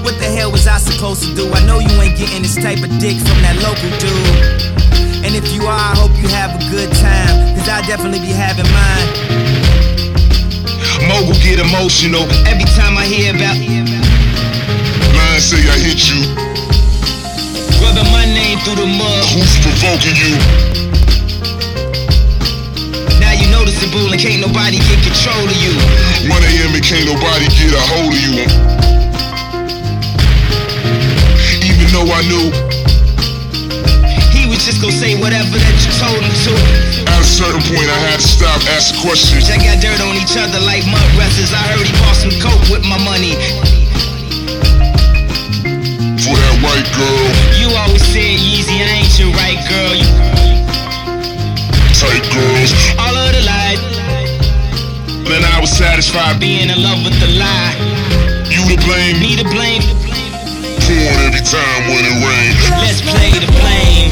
What 0.00 0.16
the 0.16 0.24
hell 0.24 0.50
was 0.50 0.66
I 0.66 0.78
supposed 0.78 1.22
to 1.28 1.34
do? 1.34 1.52
I 1.52 1.60
know 1.66 1.78
you 1.78 1.92
ain't 2.00 2.16
getting 2.16 2.42
this 2.42 2.56
type 2.56 2.80
of 2.80 2.90
dick 2.98 3.20
from 3.20 3.38
that 3.44 3.60
local 3.60 3.90
dude. 4.00 5.24
And 5.24 5.36
if 5.36 5.52
you 5.52 5.68
are, 5.68 5.76
I 5.76 5.92
hope 5.92 6.12
you 6.16 6.28
have 6.32 6.56
a 6.56 6.62
good 6.72 6.88
time, 6.96 7.34
cause 7.56 7.68
I 7.68 7.84
definitely 7.84 8.20
be 8.24 8.32
having 8.32 8.68
mine. 8.72 9.08
Mogul 11.04 11.36
get 11.44 11.60
emotional 11.60 12.24
every 12.48 12.68
time 12.72 12.96
I 12.96 13.04
hear 13.04 13.36
about. 13.36 13.56
Line 15.12 15.40
say 15.40 15.60
I 15.68 15.76
hit 15.76 16.00
you. 16.08 16.20
Rubbing 17.84 18.08
my 18.08 18.24
name 18.24 18.58
through 18.64 18.80
the 18.80 18.88
mud. 18.88 19.24
Who's 19.36 19.60
provoking 19.60 20.16
you? 20.16 20.79
Noticeable 23.80 24.12
and 24.12 24.20
can't 24.20 24.40
nobody 24.44 24.76
get 24.76 25.00
control 25.00 25.40
of 25.40 25.56
you. 25.56 25.72
1 26.28 26.36
a.m. 26.36 26.76
and 26.76 26.84
can't 26.84 27.08
nobody 27.08 27.48
get 27.48 27.72
a 27.72 27.80
hold 27.88 28.12
of 28.12 28.20
you. 28.20 28.44
Even 31.64 31.88
though 31.88 32.04
I 32.12 32.20
knew 32.28 32.52
He 34.36 34.44
was 34.52 34.60
just 34.68 34.84
gonna 34.84 34.92
say 34.92 35.16
whatever 35.16 35.56
that 35.56 35.76
you 35.80 35.88
told 35.96 36.20
him 36.20 36.28
to. 36.28 36.52
at 37.08 37.20
a 37.20 37.24
certain 37.24 37.64
point 37.72 37.88
I 37.88 37.96
had 38.04 38.20
to 38.20 38.28
stop 38.28 38.60
asking 38.68 39.00
questions. 39.00 39.48
Y'all 39.48 39.56
got 39.56 39.80
dirt 39.80 39.96
on 40.04 40.12
each 40.20 40.36
other 40.36 40.60
like 40.60 40.84
mud 40.84 41.00
wrestlers. 41.16 41.56
I 41.56 41.64
heard 41.72 41.80
he 41.88 41.96
bought 42.04 42.20
some 42.20 42.36
coke 42.36 42.60
with 42.68 42.84
my 42.84 43.00
money. 43.00 43.32
For 46.20 46.36
that 46.36 46.56
white 46.60 46.84
girl, 46.92 47.28
You 47.56 47.72
always 47.80 48.04
said 48.12 48.36
Yeezy, 48.44 48.84
I 48.84 49.08
ain't 49.08 49.16
your 49.16 49.32
right 49.40 49.60
girl. 49.72 49.96
You 49.96 50.08
tight 51.96 52.28
girls, 52.28 52.76
all 53.00 53.16
of. 53.16 53.29
Then 55.30 55.44
I 55.44 55.60
was 55.60 55.70
satisfied. 55.70 56.40
Being 56.40 56.68
in 56.70 56.82
love 56.82 57.04
with 57.04 57.14
the 57.20 57.30
lie. 57.38 57.76
You 58.50 58.66
to 58.66 58.76
blame, 58.84 59.20
Me 59.20 59.36
to 59.36 59.44
blame. 59.44 59.82
porn 60.82 61.18
every 61.22 61.44
time 61.46 61.82
when 61.94 62.02
it 62.02 62.16
rains. 62.18 62.58
Let's 62.82 63.00
play 63.00 63.30
the 63.38 63.46
blame. 63.52 64.09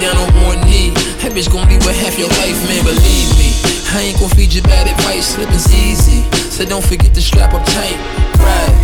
Down 0.00 0.16
on 0.16 0.30
one 0.46 0.60
knee. 0.62 0.94
That 1.22 1.34
bitch 1.34 1.50
gon' 1.50 1.66
leave 1.66 1.82
with 1.82 1.98
half 1.98 2.14
your 2.18 2.30
life, 2.38 2.58
man, 2.70 2.82
believe 2.86 3.30
me. 3.38 3.50
I 3.90 4.10
ain't 4.10 4.18
gon' 4.18 4.30
feed 4.30 4.54
you 4.54 4.62
bad 4.62 4.86
advice, 4.86 5.34
slipping's 5.34 5.66
easy. 5.74 6.22
So 6.54 6.64
don't 6.64 6.84
forget 6.84 7.14
to 7.14 7.22
strap 7.22 7.54
up 7.54 7.64
tight, 7.66 7.98
right? 8.38 8.74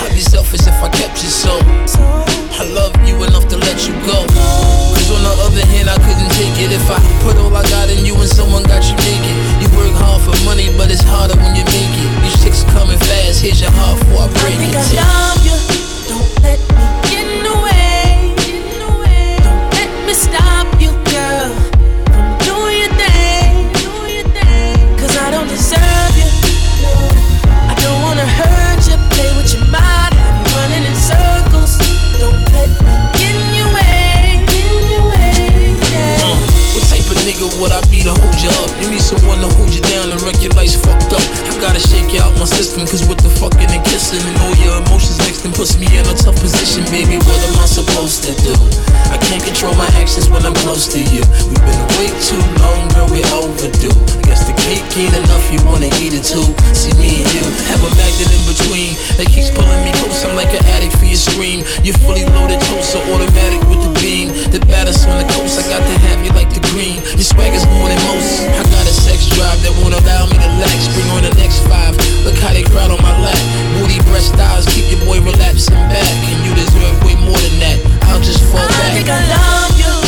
I'd 0.00 0.12
be 0.12 0.20
selfish 0.24 0.64
if 0.64 0.78
I 0.80 0.88
kept 0.88 1.20
you 1.22 1.28
so. 1.28 1.60
I 2.56 2.64
love 2.72 2.96
you 3.04 3.20
enough 3.24 3.48
to 3.52 3.56
let 3.60 3.84
you 3.84 3.92
go. 4.08 4.24
Cause 4.96 5.08
on 5.12 5.20
the 5.20 5.34
other 5.44 5.64
hand, 5.76 5.92
I 5.92 5.98
couldn't 6.00 6.32
take 6.40 6.56
it 6.56 6.72
if 6.72 6.86
I 6.88 6.98
put 7.20 7.36
all 7.36 7.52
I 7.52 7.62
got 7.68 7.92
in 7.92 8.04
you 8.06 8.16
and 8.16 8.28
someone 8.28 8.64
got 8.64 8.80
you 8.88 8.96
naked. 9.04 9.36
You 9.60 9.68
work 9.76 9.92
hard 10.00 10.24
for 10.24 10.36
money, 10.48 10.72
but 10.76 10.88
it's 10.90 11.04
harder 11.04 11.36
when 11.36 11.52
you 11.52 11.64
make 11.68 11.92
it. 12.00 12.10
These 12.24 12.38
chicks 12.42 12.64
coming 12.72 12.98
fast, 13.04 13.44
here's 13.44 13.60
your 13.60 13.72
heart 13.76 14.00
before 14.00 14.24
I 14.24 14.28
I 14.32 14.40
break 14.40 14.56
think 14.56 14.72
it. 14.72 14.80
I 14.80 15.04
love 15.04 15.40
you. 15.44 15.56
Don't 16.08 16.28
let 16.40 16.60
me 16.64 16.84
get 17.12 17.26
in 17.28 17.44
the 17.44 17.54
way. 17.60 17.75
Stop 20.16 20.75
would 37.60 37.72
I 37.72 37.80
be 37.88 38.04
to 38.04 38.12
hold 38.12 38.38
you 38.40 38.52
up? 38.64 38.70
You 38.80 38.90
need 38.92 39.04
someone 39.04 39.40
to 39.40 39.48
hold 39.56 39.72
you 39.72 39.80
down 39.80 40.12
and 40.12 40.20
wreck 40.22 40.36
your 40.44 40.52
life's 40.52 40.76
fucked 40.76 41.12
up. 41.12 41.22
I 41.22 41.52
gotta 41.60 41.80
shake 41.80 42.12
you 42.12 42.20
out 42.20 42.36
my 42.36 42.44
system, 42.44 42.84
cause 42.84 43.06
with 43.08 43.20
the 43.20 43.32
fucking 43.40 43.70
and 43.72 43.84
kissing 43.84 44.20
and 44.20 44.36
all 44.44 44.54
your 44.60 44.76
emotions 44.84 45.18
next 45.24 45.44
and 45.44 45.54
puts 45.54 45.78
me 45.80 45.88
in 45.88 46.04
a 46.04 46.14
tough 46.16 46.36
position, 46.40 46.84
baby. 46.92 47.16
What 47.16 47.40
am 47.48 47.56
I 47.60 47.66
supposed 47.68 48.24
to 48.28 48.32
do? 48.44 48.54
I 49.08 49.16
can't 49.28 49.42
control 49.42 49.72
my 49.76 49.88
actions 49.96 50.28
when 50.28 50.44
I'm 50.44 50.56
close 50.66 50.88
to 50.92 51.00
you. 51.00 51.22
We've 51.48 51.64
been 51.64 51.80
away 51.96 52.12
too 52.20 52.40
long, 52.60 52.88
girl, 52.92 53.08
we're 53.08 53.24
overdue. 53.32 53.94
I 53.94 54.20
guess 54.28 54.44
the 54.44 54.56
cake 54.66 54.84
ain't 55.00 55.16
enough, 55.16 55.44
you 55.48 55.60
wanna 55.64 55.88
eat 56.02 56.12
it 56.12 56.24
too. 56.26 56.44
See 56.76 56.92
me 57.00 57.24
and 57.24 57.28
you 57.32 57.44
have 57.72 57.80
a 57.80 57.90
magnet 57.96 58.30
in 58.32 58.42
between 58.48 58.92
that 59.16 59.28
keeps 59.32 59.48
pulling 59.54 59.80
me 59.86 59.92
close. 60.02 60.24
I'm 60.24 60.36
like 60.36 60.52
an 60.52 60.64
addict 60.76 60.98
for 60.98 61.08
your 61.08 61.20
scream. 61.20 61.64
You're 61.80 61.96
fully 62.04 62.26
loaded, 62.36 62.60
toast, 62.68 62.92
so 62.92 63.00
automatic 63.14 63.62
with 63.70 63.80
the 63.80 63.92
beam. 64.02 64.34
The 64.52 64.60
baddest 64.66 65.06
on 65.08 65.22
the 65.22 65.28
coast, 65.32 65.56
I 65.56 65.64
got 65.70 65.80
to 65.80 65.94
have 66.10 66.20
you 66.24 66.32
like 66.34 66.50
the 66.52 66.60
green. 66.72 67.00
Your 67.16 67.26
swag 67.26 67.45
more 67.54 67.88
than 67.88 68.00
most. 68.10 68.42
I 68.42 68.62
got 68.74 68.86
a 68.86 68.94
sex 68.94 69.28
drive 69.30 69.62
that 69.62 69.70
won't 69.78 69.94
allow 69.94 70.26
me 70.26 70.34
to 70.34 70.50
lax. 70.58 70.88
Bring 70.94 71.06
on 71.14 71.22
the 71.22 71.34
next 71.38 71.62
five. 71.70 71.94
Look 72.24 72.34
how 72.42 72.52
they 72.52 72.62
crowd 72.64 72.90
on 72.90 73.00
my 73.02 73.14
lap. 73.22 73.38
Booty 73.78 74.00
breast 74.10 74.34
thighs, 74.34 74.66
keep 74.66 74.90
your 74.90 75.04
boy 75.06 75.20
relaxing 75.22 75.78
back. 75.86 76.10
And 76.26 76.38
you 76.42 76.52
deserve 76.58 76.96
way 77.06 77.14
more 77.14 77.38
than 77.38 77.56
that. 77.62 77.78
I'll 78.10 78.20
just 78.20 78.42
fall 78.50 78.58
I 78.58 78.66
back. 78.66 78.92
think 78.98 79.08
I 79.08 79.20
love 79.30 79.78
you. 79.78 80.05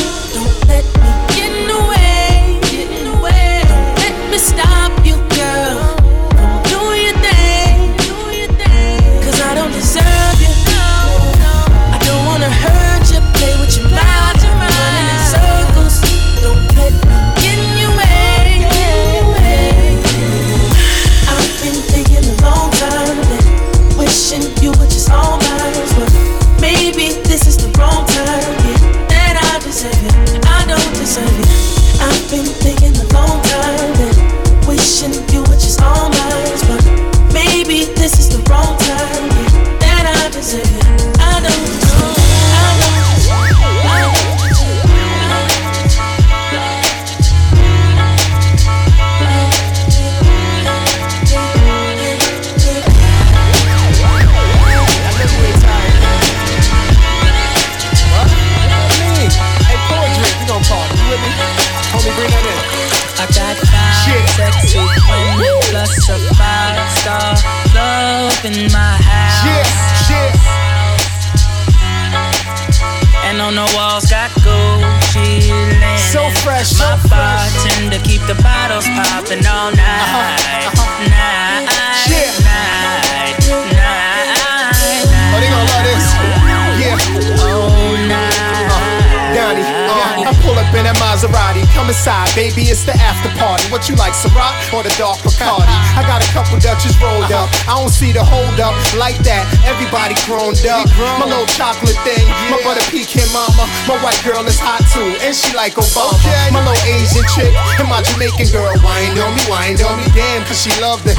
Inside, 91.88 92.28
baby, 92.36 92.68
it's 92.68 92.84
the 92.84 92.92
after 93.00 93.32
party. 93.40 93.64
What 93.72 93.88
you 93.88 93.96
like, 93.96 94.12
Ciroc 94.12 94.52
or 94.76 94.84
the 94.84 94.92
dark 95.00 95.24
Bacardi? 95.24 95.72
I 95.96 96.04
got 96.04 96.20
a 96.20 96.28
couple 96.36 96.60
Dutches 96.60 96.92
rolled 97.00 97.32
up. 97.32 97.48
I 97.64 97.80
don't 97.80 97.88
see 97.88 98.12
the 98.12 98.20
hold 98.20 98.60
up 98.60 98.76
like 99.00 99.16
that. 99.24 99.48
Everybody 99.64 100.12
grown 100.28 100.52
up. 100.68 100.84
My 101.16 101.24
little 101.24 101.48
chocolate 101.56 101.96
thing, 102.04 102.28
my 102.52 102.60
butter 102.60 102.84
pecan 102.92 103.24
mama. 103.32 103.64
My 103.88 103.96
white 104.04 104.20
girl 104.20 104.44
is 104.44 104.60
hot 104.60 104.84
too, 104.92 105.16
and 105.24 105.32
she 105.32 105.48
like 105.56 105.80
Obama. 105.80 106.20
My 106.52 106.60
little 106.60 106.76
Asian 106.84 107.24
chick 107.32 107.56
and 107.80 107.88
my 107.88 108.04
Jamaican 108.04 108.52
girl 108.52 108.76
wind 108.84 109.16
on 109.16 109.32
me, 109.32 109.44
wind 109.48 109.80
on 109.80 109.96
me. 109.96 110.04
Damn, 110.12 110.44
cause 110.44 110.60
she 110.60 110.72
loved 110.84 111.08
it. 111.08 111.16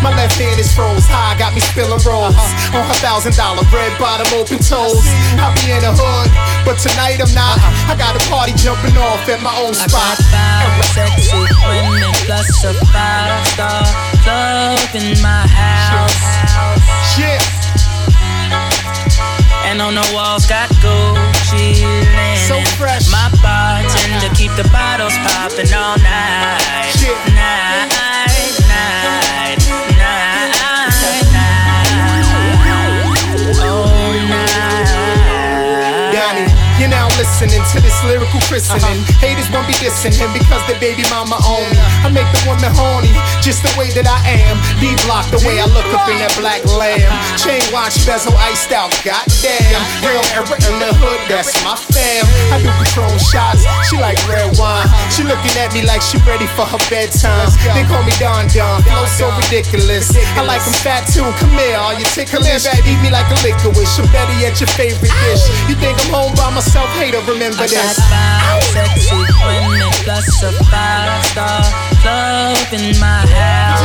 My 0.00 0.16
left 0.16 0.40
hand 0.40 0.56
is 0.56 0.72
froze 0.72 1.04
high, 1.04 1.36
got 1.36 1.52
me 1.52 1.60
spilling 1.60 2.00
rolls 2.08 2.40
on 2.72 2.88
her 2.88 2.98
thousand 3.04 3.36
dollar 3.36 3.68
bread 3.68 3.92
bottom 4.00 4.24
open 4.32 4.64
toes. 4.64 5.04
I 5.36 5.52
be 5.60 5.76
in 5.76 5.84
the 5.84 5.92
hood, 5.92 6.32
but 6.66 6.82
tonight 6.82 7.22
I'm 7.22 7.30
not. 7.30 7.62
I 7.86 7.94
got 7.94 8.18
a 8.18 8.22
party 8.26 8.52
jumping 8.58 8.98
off 8.98 9.22
at 9.30 9.40
my 9.40 9.54
own 9.62 9.70
I 9.78 9.86
spot. 9.86 10.18
got 10.18 10.34
five 10.34 10.82
sexy 10.90 11.46
women 11.62 12.10
plus 12.26 12.50
a 12.66 12.74
five 12.90 13.46
star 13.54 13.86
club 14.26 14.90
in 14.98 15.14
my 15.22 15.46
house. 15.46 16.18
Yeah. 17.14 17.38
And 19.70 19.80
on 19.80 19.94
the 19.94 20.06
walls 20.12 20.44
got 20.46 20.68
Gucci 20.82 21.86
linen. 21.86 22.36
So 22.50 22.58
fresh. 22.74 23.06
My 23.14 23.30
bartender 23.38 24.34
keep 24.34 24.50
the 24.58 24.66
bottles 24.74 25.14
popping 25.30 25.70
all 25.72 25.96
night. 26.02 26.90
Night, 27.30 27.86
night, 27.94 28.58
night, 28.66 29.25
listening 37.36 37.60
to 37.68 37.84
this 37.84 37.92
lyrical 38.08 38.40
christening. 38.48 39.04
Haters 39.20 39.44
won't 39.52 39.68
be 39.68 39.76
dissing 39.76 40.08
him 40.08 40.32
because 40.32 40.56
their 40.64 40.80
baby 40.80 41.04
mama 41.12 41.36
own 41.44 41.68
me. 41.68 41.76
I 42.00 42.08
make 42.08 42.24
the 42.32 42.40
woman 42.48 42.72
horny, 42.72 43.12
just 43.44 43.60
the 43.60 43.68
way 43.76 43.92
that 43.92 44.08
I 44.08 44.24
am. 44.40 44.56
D 44.80 44.96
block 45.04 45.28
the 45.28 45.36
way 45.44 45.60
I 45.60 45.68
look 45.68 45.84
up 45.92 46.08
in 46.08 46.16
that 46.16 46.32
black 46.40 46.64
lamb. 46.64 47.12
Chain 47.36 47.60
watch 47.76 48.00
bezel 48.08 48.32
iced 48.40 48.72
out, 48.72 48.88
goddamn. 49.04 49.84
Real 50.00 50.24
era 50.32 50.48
in 50.48 50.80
the 50.80 50.96
hood, 50.96 51.20
that's 51.28 51.52
my 51.60 51.76
fam. 51.92 52.24
I 52.48 52.56
do 52.64 52.72
Patron 52.80 53.20
shots, 53.20 53.68
she 53.92 54.00
like 54.00 54.16
red 54.24 54.56
wine. 54.56 54.88
She 55.12 55.20
looking 55.20 55.52
at 55.60 55.76
me 55.76 55.84
like 55.84 56.00
she 56.00 56.16
ready 56.24 56.48
for 56.56 56.64
her 56.64 56.80
bedtime. 56.88 57.52
They 57.76 57.84
call 57.84 58.00
me 58.00 58.16
Don 58.16 58.48
Don, 58.48 58.80
flow 58.80 59.04
so 59.12 59.28
ridiculous. 59.44 60.08
I 60.40 60.42
like 60.48 60.64
them 60.64 60.72
fat 60.80 61.04
too, 61.12 61.28
come 61.36 61.52
here, 61.52 61.76
are 61.76 61.92
you 61.92 62.08
ticklish? 62.16 62.64
Eat 62.64 63.00
me 63.04 63.12
like 63.12 63.28
a 63.28 63.36
liquor 63.44 63.76
wish, 63.76 63.92
or 64.00 64.08
better 64.08 64.32
yet, 64.40 64.56
your 64.56 64.72
favorite 64.72 65.12
dish. 65.28 65.44
You 65.68 65.76
think 65.76 66.00
I'm 66.08 66.16
home 66.16 66.32
by 66.32 66.48
myself, 66.48 66.88
hater, 66.96 67.20
remember 67.26 67.62
I 67.62 67.66
got 67.66 67.90
this. 67.90 68.70
sexy 68.70 69.18
women 69.42 69.90
plus 70.06 70.42
a 70.42 70.52
five 70.70 71.10
star 71.26 71.62
club 72.02 72.56
in 72.72 72.94
my 73.02 73.26
house. 73.26 73.82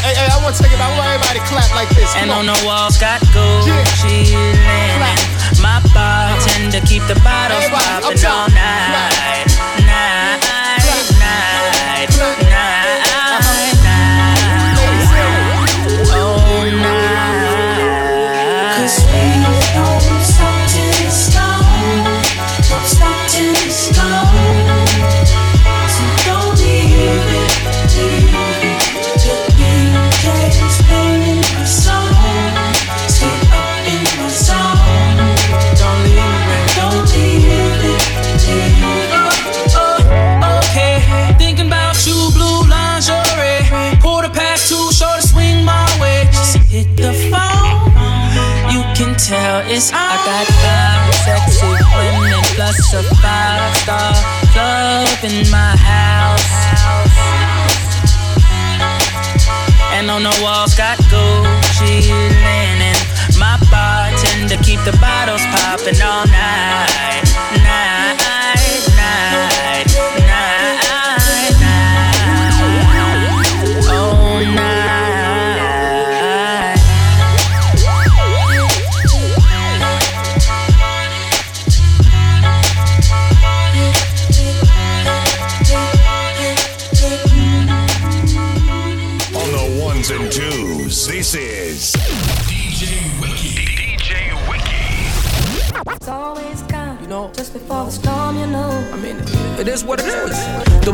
Hey, 0.00 0.16
hey, 0.16 0.28
I 0.32 0.40
want 0.42 0.56
to 0.56 0.62
take 0.62 0.72
it. 0.72 0.80
I 0.80 0.88
want 0.96 1.12
everybody 1.12 1.40
to 1.40 1.46
clap 1.46 1.70
like 1.76 1.90
this. 1.92 2.08
And 2.16 2.30
Come 2.30 2.40
on 2.40 2.46
the 2.48 2.56
walls 2.64 2.96
got 2.96 3.20
Gucci 3.36 4.32
linen. 4.32 5.18
My 5.60 5.80
bartender 5.92 6.80
keep 6.86 7.04
the 7.04 7.20
bottles 7.20 7.68
up 7.68 8.04
all. 8.24 8.48
Night, 8.48 9.44
night, 9.84 10.40
night, 10.40 11.79
plus 52.90 53.04
a 53.04 53.14
five 53.16 53.76
star 53.76 54.14
club 54.52 55.24
in 55.24 55.50
my 55.50 55.76
house. 55.76 56.50
And 59.92 60.10
on 60.10 60.22
the 60.22 60.40
walls 60.42 60.74
got 60.74 60.98
Gucci 61.10 62.08
linen. 62.08 62.96
My 63.38 63.58
bartender 63.70 64.56
keep 64.62 64.80
the 64.84 64.96
bottles 65.00 65.42
popping 65.54 66.00
all 66.02 66.26
night, 66.26 67.29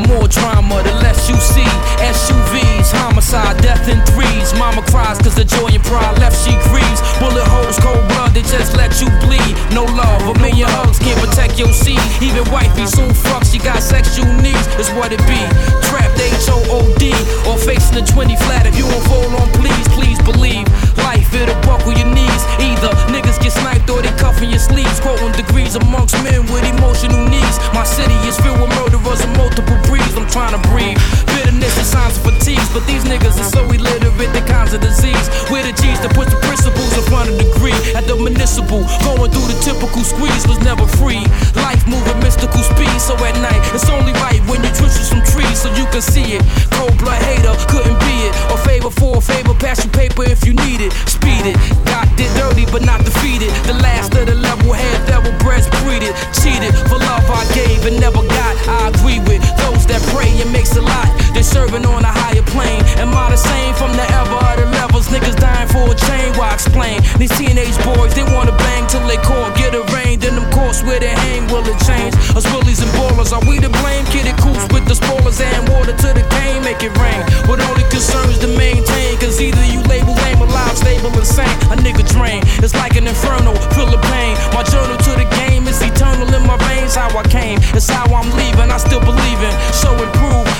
more 0.06 0.28
drama, 0.28 0.82
the 0.82 0.92
less 1.02 1.28
you 1.28 1.36
see. 1.36 1.70
SUVs, 1.98 2.92
homicide, 2.92 3.60
death 3.62 3.88
in 3.88 4.00
threes. 4.06 4.54
Mama 4.54 4.82
cries 4.90 5.18
cause 5.18 5.34
the 5.34 5.44
joy 5.44 5.70
and 5.70 5.84
pride 5.84 6.18
left 6.18 6.36
she 6.44 6.54
grieves. 6.70 7.00
Bullet 7.18 7.46
holes, 7.46 7.78
cold 7.78 8.02
blood, 8.12 8.32
they 8.34 8.42
just 8.42 8.76
let 8.76 9.00
you 9.00 9.08
bleed. 9.24 9.54
No 9.72 9.84
love, 9.96 10.22
a 10.28 10.34
million 10.40 10.68
hugs 10.68 10.98
can't 10.98 11.18
protect 11.20 11.58
your 11.58 11.72
seed. 11.72 12.00
Even 12.22 12.44
wifey 12.52 12.86
soon 12.86 13.12
fuck, 13.12 13.44
she 13.44 13.58
got 13.58 13.82
sexual 13.82 14.28
needs. 14.40 14.66
It's 14.78 14.90
what 14.92 15.12
it 15.12 15.22
be. 15.24 15.40
Trapped 15.88 16.18
H-O-O-D. 16.20 17.12
Or 17.48 17.56
facing 17.58 17.96
the 17.96 18.04
20 18.04 18.36
flat. 18.44 18.66
If 18.66 18.76
you 18.76 18.86
won't 18.86 19.04
fall 19.08 19.30
on, 19.40 19.48
please, 19.56 19.86
please 19.96 20.20
believe. 20.22 20.68
Life, 21.00 21.32
it'll 21.32 21.56
buckle 21.64 21.92
your 21.92 22.08
knees. 22.12 22.42
Either 22.60 22.92
niggas 23.08 23.40
get 23.40 23.52
sniped 23.52 23.88
or 23.90 24.02
they 24.02 24.12
cuffing 24.20 24.50
your 24.50 24.60
sleeves. 24.60 25.00
Quoting 25.00 25.32
degrees 25.32 25.76
amongst 25.76 26.14
men 26.22 26.44
with 26.52 26.64
emotional 26.64 27.24
needs. 27.28 27.56
My 27.72 27.84
city 27.84 28.16
is 28.28 28.36
filled 28.40 28.60
with 28.60 28.72
murderers 28.76 29.24
of 29.24 29.30
multiple 29.36 29.78
breeds. 29.88 30.12
I'm 30.16 30.28
trying 30.28 30.52
to 30.52 30.62
breathe. 30.68 30.98
Bitterness 31.32 31.76
and 31.78 31.86
signs 31.86 32.16
of 32.18 32.24
fatigue. 32.28 32.60
But 32.72 32.86
these 32.86 33.04
niggas 33.04 33.40
are 33.40 33.50
so 33.50 33.64
illiterate, 33.72 34.32
the 34.36 34.44
kinds 34.44 34.75
of 34.76 34.82
disease. 34.82 35.26
We're 35.48 35.64
the 35.64 35.72
G's 35.72 35.98
that 36.04 36.12
put 36.12 36.28
the 36.28 36.36
principles 36.44 36.92
of 37.00 37.08
degree. 37.40 37.76
At 37.96 38.04
the 38.04 38.16
municipal, 38.16 38.84
going 39.02 39.32
through 39.32 39.48
the 39.48 39.58
typical 39.64 40.04
squeeze 40.04 40.44
was 40.46 40.60
never 40.60 40.84
free. 41.00 41.24
Life 41.56 41.82
moving 41.88 42.18
mystical 42.20 42.60
speed. 42.60 42.92
So 43.00 43.16
at 43.24 43.34
night, 43.40 43.58
it's 43.72 43.88
only 43.88 44.12
right 44.20 44.40
when 44.46 44.60
you 44.60 44.70
twist 44.76 45.00
some 45.08 45.24
trees 45.24 45.64
so 45.64 45.72
you 45.74 45.88
can 45.88 46.04
see 46.04 46.36
it. 46.36 46.42
Cold 46.76 46.94
blood 47.00 47.20
hater 47.24 47.56
couldn't 47.72 47.98
be 48.04 48.28
it. 48.28 48.32
A 48.52 48.56
favor 48.68 48.92
for 48.92 49.18
a 49.18 49.20
favor, 49.20 49.54
pass 49.56 49.82
you 49.84 49.90
paper 49.90 50.24
if 50.28 50.44
you 50.44 50.52
need 50.52 50.84
it. 50.84 50.92
Speed 51.08 51.48
it. 51.48 51.56
God 51.88 52.06
did 52.20 52.30
dirty, 52.36 52.68
but 52.68 52.84
not 52.84 53.00
defeated. 53.00 53.48
The 53.64 53.74
last 53.80 54.12
of 54.14 54.28
the 54.28 54.36
level 54.36 54.72
head, 54.72 54.98
devil 55.08 55.32
breast 55.40 55.72
breeded. 55.82 56.12
Cheated 56.36 56.76
for 56.92 57.00
love 57.00 57.24
I 57.32 57.42
gave 57.56 57.86
and 57.88 57.96
never 57.98 58.20
got. 58.20 58.54
I 58.68 58.92
agree 58.92 59.20
with 59.24 59.40
those 59.56 59.86
that 59.88 60.02
pray 60.12 60.28
it 60.36 60.50
makes 60.52 60.76
a 60.76 60.82
lot. 60.82 61.08
They're 61.32 61.42
serving 61.42 61.86
on 61.86 62.04
a 62.04 62.12
higher 62.12 62.44
plane. 62.52 62.84
Am 63.00 63.14
I 63.16 63.30
the 63.30 63.40
same 63.40 63.74
from 63.74 63.92
the 63.96 64.04
ever 64.20 64.65
other 64.66 64.76
levels? 64.76 65.08
Niggas 65.08 65.36
dying 65.36 65.68
for 65.68 65.90
a 65.90 65.94
chain, 65.94 66.32
why 66.34 66.52
explain? 66.52 67.00
These 67.18 67.36
teenage 67.38 67.76
boys, 67.84 68.14
they 68.14 68.22
wanna 68.22 68.56
bang 68.56 68.86
till 68.86 69.06
they 69.06 69.16
call, 69.16 69.50
get 69.54 69.74
a 69.74 69.82
arraigned. 69.92 70.24
In 70.24 70.34
them 70.34 70.50
courts 70.52 70.82
where 70.82 71.00
they 71.00 71.14
hang, 71.14 71.46
will 71.48 71.64
it 71.66 71.78
change? 71.86 72.14
Us 72.34 72.46
willies 72.52 72.80
and 72.82 72.90
ballers, 72.98 73.32
are 73.32 73.44
we 73.48 73.58
to 73.60 73.68
blame? 73.68 74.04
Kidded 74.06 74.36
coops 74.38 74.66
with 74.72 74.86
the 74.86 74.94
spoilers 74.94 75.40
and 75.40 75.68
water 75.68 75.92
to 75.92 76.08
the 76.14 76.24
cane, 76.36 76.62
make 76.62 76.82
it 76.82 76.96
rain. 76.98 77.22
What 77.46 77.60
only 77.60 77.84
concerns 77.90 78.38
to 78.40 78.48
maintain, 78.48 79.18
cause 79.18 79.40
either 79.40 79.64
you 79.66 79.80
label 79.86 80.14
lame 80.26 80.40
alive, 80.42 80.76
stable, 80.76 81.12
insane. 81.14 81.56
A 81.70 81.76
nigga 81.76 82.04
drain, 82.12 82.42
it's 82.62 82.74
like 82.74 82.96
an 82.96 83.06
inferno, 83.06 83.54
feel 83.74 83.86
the 83.86 84.00
pain. 84.12 84.34
My 84.54 84.62
journal 84.64 84.96
to 84.96 85.12
the 85.14 85.28
game 85.46 85.66
is 85.68 85.80
eternal 85.82 86.28
in 86.34 86.42
my 86.46 86.56
veins, 86.68 86.94
how 86.94 87.10
I 87.16 87.22
came. 87.24 87.58
It's 87.74 87.88
how 87.88 88.06
I'm 88.06 88.30
leaving, 88.36 88.70
I 88.70 88.78
still 88.78 89.00
believe 89.00 89.40
in. 89.42 89.54
so 89.72 89.86
Show 89.86 90.06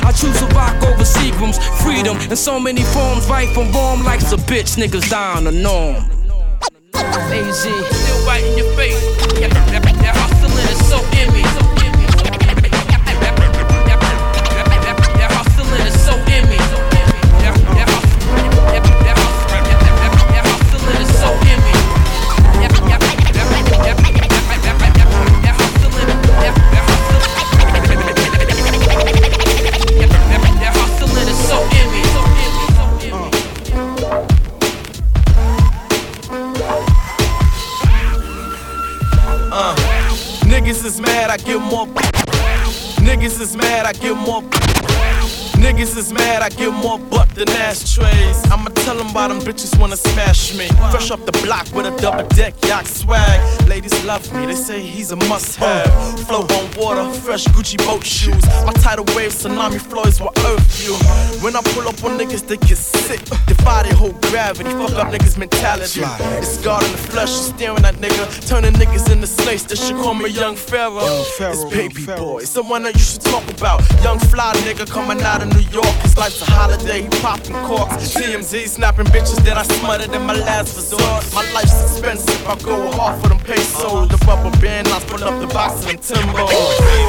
I 0.07 0.13
choose 0.13 0.39
to 0.39 0.47
rock 0.55 0.77
over 0.85 1.05
Seagram's. 1.37 1.59
Freedom 1.83 2.17
in 2.19 2.37
so 2.37 2.59
many 2.59 2.83
forms, 2.83 3.29
right 3.29 3.49
from 3.51 3.71
wrong, 3.73 4.03
life's 4.03 4.33
a 4.33 4.37
bitch, 4.37 4.77
niggas 4.77 5.13
on 5.13 5.45
the 5.45 5.53
norm. 5.53 5.97
AZ, 6.95 7.59
still 7.61 8.27
right 8.27 8.43
in 8.43 8.59
your 8.59 8.73
face. 8.75 9.01
That, 9.41 10.15
hustling 10.17 10.53
is 10.69 10.89
so 10.89 10.99
in 11.19 11.76
more. 41.67 41.87
Niggas 43.07 43.41
is 43.41 43.57
mad, 43.57 43.87
I 43.87 43.93
give 43.93 44.17
more. 44.17 44.43
Niggas 45.67 45.97
is 45.97 46.13
mad, 46.13 46.43
I 46.43 46.49
give 46.49 46.73
more 46.73 46.97
butt 46.97 47.29
than 47.31 47.49
ashtrays. 47.49 48.39
I'ma 48.53 48.71
tell 48.87 48.97
them 48.97 49.13
why 49.13 49.27
them 49.27 49.41
bitches 49.41 49.77
wanna 49.81 49.97
smash 49.97 50.55
me. 50.55 50.69
Fresh 50.93 51.11
off 51.11 51.27
the 51.27 51.33
block 51.45 51.67
with 51.75 51.87
a 51.87 52.01
double 52.01 52.27
deck 52.37 52.55
yacht 52.69 52.87
swag. 52.87 53.41
Ladies 53.69 53.93
love 54.05 54.23
me, 54.33 54.47
they 54.47 54.55
say 54.55 54.81
he's 54.81 55.11
a 55.11 55.17
must 55.17 55.57
have. 55.57 55.91
Flow 56.29 56.43
on 56.43 56.71
water, 56.79 57.13
fresh 57.19 57.47
Gucci 57.47 57.79
boat 57.85 58.07
shoes. 58.07 58.47
My 58.65 58.73
tidal 58.75 59.07
wave 59.17 59.33
tsunami 59.33 59.81
flows 59.81 60.21
will 60.21 60.31
earth 60.47 60.87
you. 60.87 60.95
When 61.43 61.57
I 61.57 61.63
pull 61.75 61.89
up 61.89 61.99
on 62.05 62.17
niggas, 62.17 62.47
they 62.47 62.59
get 62.59 62.79
sick. 62.79 63.25
Defy 63.49 63.83
their 63.83 63.95
whole 63.95 64.15
gravity, 64.31 64.71
fuck 64.71 64.93
up 64.93 65.09
niggas' 65.13 65.37
mentality. 65.37 66.03
It's 66.39 66.59
God 66.63 66.85
in 66.85 66.93
the 66.93 66.99
flesh, 66.99 67.31
you 67.31 67.43
staring 67.57 67.85
at 67.85 67.97
nigga. 67.97 68.25
Turning 68.47 68.73
niggas 68.75 69.11
into 69.11 69.27
snakes, 69.27 69.65
they 69.65 69.75
should 69.75 69.97
call 69.97 70.15
me 70.15 70.31
Young 70.31 70.55
Pharaoh. 70.55 71.25
It's 71.41 71.65
baby 71.75 72.07
boy, 72.07 72.45
someone 72.45 72.85
that 72.85 72.95
you 72.95 73.01
should 73.01 73.23
talk 73.23 73.43
about. 73.51 73.83
Young 74.05 74.21
fly 74.21 74.53
nigga 74.63 74.89
coming 74.89 75.21
out 75.23 75.43
of 75.43 75.56
New 75.57 75.63
York. 75.73 75.95
His 76.05 76.17
life's 76.19 76.43
a 76.43 76.45
holiday, 76.45 77.09
popping 77.23 77.57
corks. 77.65 78.15
TMZ 78.15 78.69
snapping 78.69 79.07
bitches 79.07 79.43
that 79.45 79.57
I 79.57 79.63
smothered 79.63 80.15
in 80.15 80.23
my 80.23 80.35
last 80.35 80.77
resort. 80.77 81.25
My 81.35 81.51
life's 81.53 81.81
expensive, 81.83 82.47
I 82.47 82.57
go 82.57 82.91
hard 82.93 83.23
for 83.23 83.29
them 83.29 83.39
pesos. 83.39 84.09
The 84.09 84.19
rubber 84.27 84.55
band, 84.61 84.89
I 84.89 85.01
pull 85.01 85.25
up 85.25 85.41
the 85.41 85.47
box 85.49 85.85
timbo. 85.87 86.47
Uh, 86.49 87.07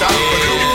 First 0.00 0.69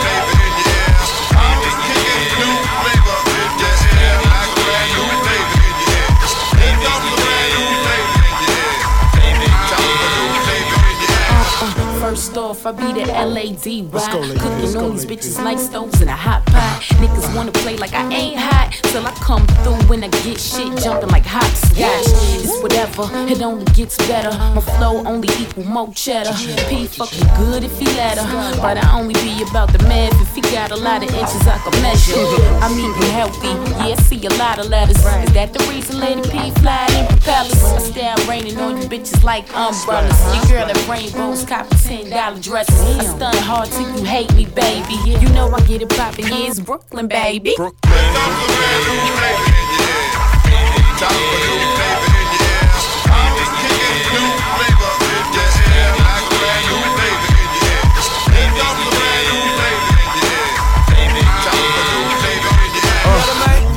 off, 12.34 12.64
I 12.66 12.72
be 12.72 12.92
the 12.92 13.06
LAD 13.06 13.92
Let's 13.92 14.08
go, 14.08 14.20
ride. 14.20 14.28
lady. 14.28 14.40
Cooking 14.40 14.76
on 14.76 14.90
these 14.92 15.06
bitches 15.06 15.42
like 15.44 15.58
stoves 15.58 16.00
in 16.00 16.08
a 16.08 16.16
hot 16.16 16.44
pot. 16.46 16.82
Niggas 16.96 17.36
wanna 17.36 17.52
play 17.52 17.76
like 17.76 17.92
I 17.92 18.10
ain't 18.10 18.38
hot. 18.38 18.72
Till 18.84 19.06
I 19.06 19.12
come 19.20 19.46
through 19.62 19.76
when 19.88 20.02
I 20.02 20.08
get 20.08 20.40
shit 20.40 20.76
jumping 20.82 21.10
like 21.10 21.26
hopscotch. 21.26 22.08
It's 22.42 22.60
whatever, 22.62 23.04
it 23.30 23.42
only 23.42 23.66
gets 23.74 23.96
better. 24.08 24.30
My 24.54 24.60
flow 24.60 25.04
only 25.06 25.28
equal 25.38 25.64
more 25.64 25.92
cheddar. 25.92 26.32
P 26.68 26.86
fucking 26.86 27.28
good 27.36 27.62
if 27.64 27.78
he 27.78 27.86
let 27.96 28.18
her. 28.18 28.60
But 28.60 28.78
I 28.82 28.98
only 28.98 29.14
be 29.14 29.42
about 29.48 29.72
the 29.72 29.78
math. 29.80 30.20
If 30.20 30.34
he 30.34 30.40
got 30.40 30.70
a 30.70 30.76
lot 30.76 31.02
of 31.02 31.10
inches, 31.14 31.46
I 31.46 31.58
can 31.58 31.82
measure. 31.82 32.16
I'm 32.64 32.78
eating 32.78 33.10
healthy, 33.12 33.48
yeah, 33.86 33.94
I 33.94 34.02
see 34.02 34.24
a 34.26 34.30
lot 34.34 34.58
of 34.58 34.66
letters. 34.66 34.96
Is 34.96 35.32
that 35.34 35.52
the 35.52 35.64
reason 35.68 36.00
Lady 36.00 36.22
P 36.22 36.50
fly 36.62 36.86
in 36.98 37.06
propellers? 37.06 37.62
I 37.62 37.78
style 37.78 38.28
raining 38.28 38.56
on 38.58 38.76
you 38.80 38.88
bitches 38.88 39.22
like 39.22 39.44
umbrellas. 39.54 40.18
Your 40.34 40.44
girl 40.46 40.70
at 40.70 40.88
rainbows, 40.88 41.44
copy 41.44 41.76
ten 41.76 42.10
dollar 42.16 42.40
dresses. 42.40 42.80
I 42.80 43.04
stun 43.04 43.36
hard 43.42 43.68
till 43.68 43.94
you 43.94 44.02
hate 44.02 44.34
me, 44.34 44.46
baby. 44.46 44.94
You 45.04 45.28
know 45.34 45.50
I 45.50 45.60
get 45.66 45.82
it 45.82 45.90
poppin', 45.90 46.26
yeah, 46.26 46.48
it's 46.48 46.58
Brooklyn, 46.60 47.08
baby. 47.08 47.54
Uh, 47.58 47.70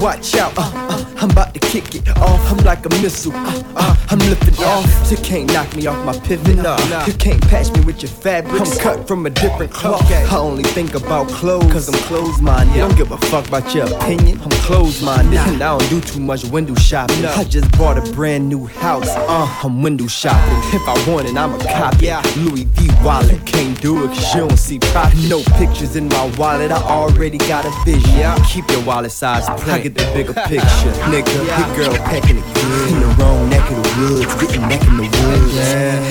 watch 0.01 0.35
out, 0.37 0.57
uh, 0.57 0.61
uh, 0.61 1.05
I'm 1.17 1.29
about 1.29 1.47
to 1.47 1.48
kick 1.69 1.93
it 1.93 2.09
off. 2.17 2.51
I'm 2.51 2.57
like 2.65 2.83
a 2.85 2.89
missile, 3.01 3.31
uh, 3.35 3.63
uh, 3.75 3.95
I'm 4.09 4.19
lifting 4.19 4.63
off. 4.65 5.11
You 5.11 5.17
can't 5.17 5.51
knock 5.53 5.75
me 5.75 5.85
off 5.85 6.03
my 6.03 6.17
pivot, 6.25 6.57
nah. 6.57 7.05
You 7.05 7.13
can't 7.13 7.41
patch 7.47 7.71
me 7.73 7.81
with 7.81 8.01
your 8.01 8.09
fabric. 8.09 8.61
I'm 8.61 8.77
cut 8.79 9.07
from 9.07 9.25
a 9.27 9.29
different 9.29 9.71
cloth. 9.71 10.03
I 10.11 10.37
only 10.37 10.63
think 10.63 10.95
about 10.95 11.29
clothes, 11.29 11.71
cause 11.71 11.87
I'm 11.87 11.99
closed 12.07 12.41
minded. 12.41 12.75
Don't 12.75 12.97
give 12.97 13.11
a 13.11 13.17
fuck 13.17 13.47
about 13.47 13.73
your 13.75 13.85
opinion. 13.85 14.41
I'm 14.41 14.49
closed 14.65 15.03
minded. 15.03 15.37
And 15.37 15.61
I 15.61 15.77
don't 15.77 15.89
do 15.89 16.01
too 16.01 16.19
much 16.19 16.43
window 16.45 16.73
shopping. 16.75 17.23
I 17.23 17.43
just 17.43 17.71
bought 17.77 17.97
a 17.97 18.11
brand 18.13 18.49
new 18.49 18.65
house, 18.65 19.09
uh, 19.09 19.59
I'm 19.63 19.83
window 19.83 20.07
shopping. 20.07 20.57
If 20.73 20.81
I 20.87 21.11
want 21.11 21.27
it, 21.27 21.37
I'm 21.37 21.53
a 21.53 21.63
copy. 21.63 22.09
Louis 22.39 22.63
V 22.63 22.88
wallet, 23.03 23.45
can't 23.45 23.79
do 23.81 24.03
it 24.03 24.07
cause 24.07 24.33
you 24.35 24.41
don't 24.47 24.57
see 24.57 24.79
profit. 24.79 25.19
No 25.29 25.41
pictures 25.57 25.95
in 25.95 26.07
my 26.09 26.33
wallet, 26.37 26.71
I 26.71 26.81
already 26.81 27.37
got 27.37 27.65
a 27.65 27.71
vision. 27.85 28.43
Keep 28.45 28.71
your 28.71 28.83
wallet 28.83 29.11
size 29.11 29.45
print. 29.61 29.69
I 29.69 29.79
get 29.79 29.95
the 29.95 30.03
bigger 30.13 30.33
picture. 30.33 30.59
Nigga, 31.11 31.33
your 31.35 31.75
girl 31.75 31.95
packing 32.05 32.37
it 32.37 32.53
good. 32.53 32.91
In 32.91 32.99
the 32.99 33.07
wrong 33.19 33.49
neck 33.49 33.69
of 33.71 33.83
the 33.83 33.89
woods, 33.99 34.35
getting 34.41 34.61
neck 34.67 34.81
in 34.87 34.97
the 34.97 35.03
woods. 35.03 35.57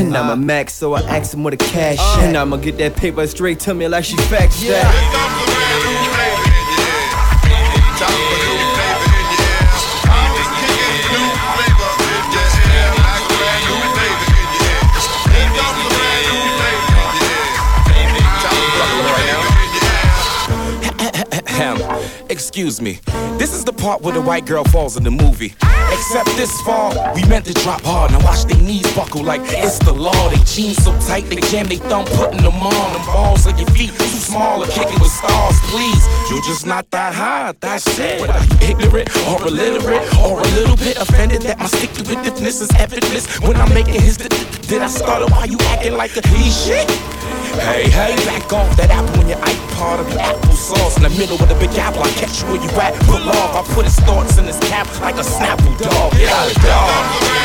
And 0.00 0.16
I'm 0.16 0.30
a 0.30 0.36
max, 0.36 0.74
so 0.74 0.94
I 0.94 1.00
ask 1.02 1.34
him 1.34 1.44
where 1.44 1.52
the 1.52 1.56
cash 1.56 1.98
uh. 1.98 2.20
at. 2.20 2.28
And 2.28 2.36
I'ma 2.36 2.56
get 2.56 2.78
that 2.78 2.96
paper 2.96 3.26
straight 3.26 3.60
to 3.60 3.74
me 3.74 3.88
like 3.88 4.04
she 4.04 4.16
faxed 4.16 4.66
that. 4.68 6.37
Excuse 22.58 22.82
me. 22.82 22.98
This 23.38 23.54
is 23.54 23.62
the 23.62 23.72
part 23.72 24.02
where 24.02 24.12
the 24.12 24.20
white 24.20 24.44
girl 24.44 24.64
falls 24.64 24.96
in 24.96 25.04
the 25.04 25.12
movie. 25.12 25.54
Except 25.92 26.26
this 26.34 26.50
fall, 26.62 26.90
we 27.14 27.22
meant 27.26 27.44
to 27.44 27.54
drop 27.54 27.82
hard. 27.82 28.10
Now 28.10 28.18
watch 28.24 28.46
their 28.46 28.60
knees 28.60 28.82
buckle 28.96 29.22
like 29.22 29.42
it's 29.44 29.78
the 29.78 29.92
law. 29.92 30.28
They 30.28 30.42
jeans 30.42 30.82
so 30.82 30.90
tight, 31.06 31.26
they 31.26 31.36
jam 31.52 31.66
they 31.66 31.76
thumb, 31.76 32.04
putting 32.18 32.42
them 32.42 32.54
on. 32.54 32.92
Them 32.94 33.06
balls 33.06 33.46
on 33.46 33.56
your 33.58 33.68
feet, 33.68 33.90
too 33.90 34.18
small 34.26 34.64
to 34.64 34.68
kick 34.72 34.88
it 34.88 34.98
with 34.98 35.12
stars. 35.12 35.54
Please, 35.70 36.04
you're 36.30 36.42
just 36.42 36.66
not 36.66 36.90
that 36.90 37.14
high, 37.14 37.52
that's 37.60 37.86
it. 37.96 38.26
What, 38.26 38.34
you 38.34 38.74
ignorant 38.74 39.08
or 39.28 39.46
illiterate 39.46 40.02
or 40.18 40.40
a 40.40 40.48
little 40.58 40.76
bit 40.76 40.96
offended 40.96 41.42
that 41.42 41.60
my 41.60 41.66
stick 41.66 41.92
to 41.92 42.02
itiveness 42.02 42.60
is 42.60 42.70
effortless 42.74 43.38
when 43.38 43.54
I'm 43.54 43.72
making 43.72 44.02
his. 44.02 44.16
Did 44.16 44.82
I 44.82 44.88
start? 44.88 45.30
Why 45.30 45.44
you 45.44 45.58
acting 45.70 45.96
like 45.96 46.10
a 46.16 46.26
he 46.26 46.50
shit? 46.50 46.90
Hey, 47.56 47.88
hey, 47.88 48.16
back 48.26 48.52
off 48.52 48.76
that 48.76 48.90
apple 48.90 49.20
in 49.22 49.28
your 49.28 49.38
iPod 49.38 50.00
of 50.00 50.08
your 50.10 50.20
applesauce 50.20 50.96
in 50.96 51.02
the 51.02 51.10
middle 51.10 51.40
of 51.40 51.48
the 51.48 51.54
big 51.56 51.70
apple. 51.78 52.02
I 52.02 52.10
catch 52.12 52.42
you 52.42 52.48
where 52.48 52.60
you 52.60 52.70
at, 52.80 52.94
pull 53.06 53.28
off. 53.28 53.56
I 53.56 53.74
put 53.74 53.84
his 53.84 53.96
thoughts 54.00 54.36
in 54.38 54.44
his 54.44 54.58
cap 54.68 54.86
like 55.00 55.16
a 55.16 55.24
snapple 55.24 55.76
dog. 55.78 56.12
Get 56.12 56.28
out 56.28 56.50
of 56.50 56.62
dog. 56.62 57.38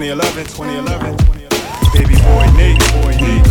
Eleven, 0.00 0.44
2011, 0.44 1.16
baby 1.94 2.16
boy 2.18 2.46
Nate, 2.56 2.80
boy 2.98 3.14
Nate, 3.14 3.46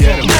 Lady 0.00 0.31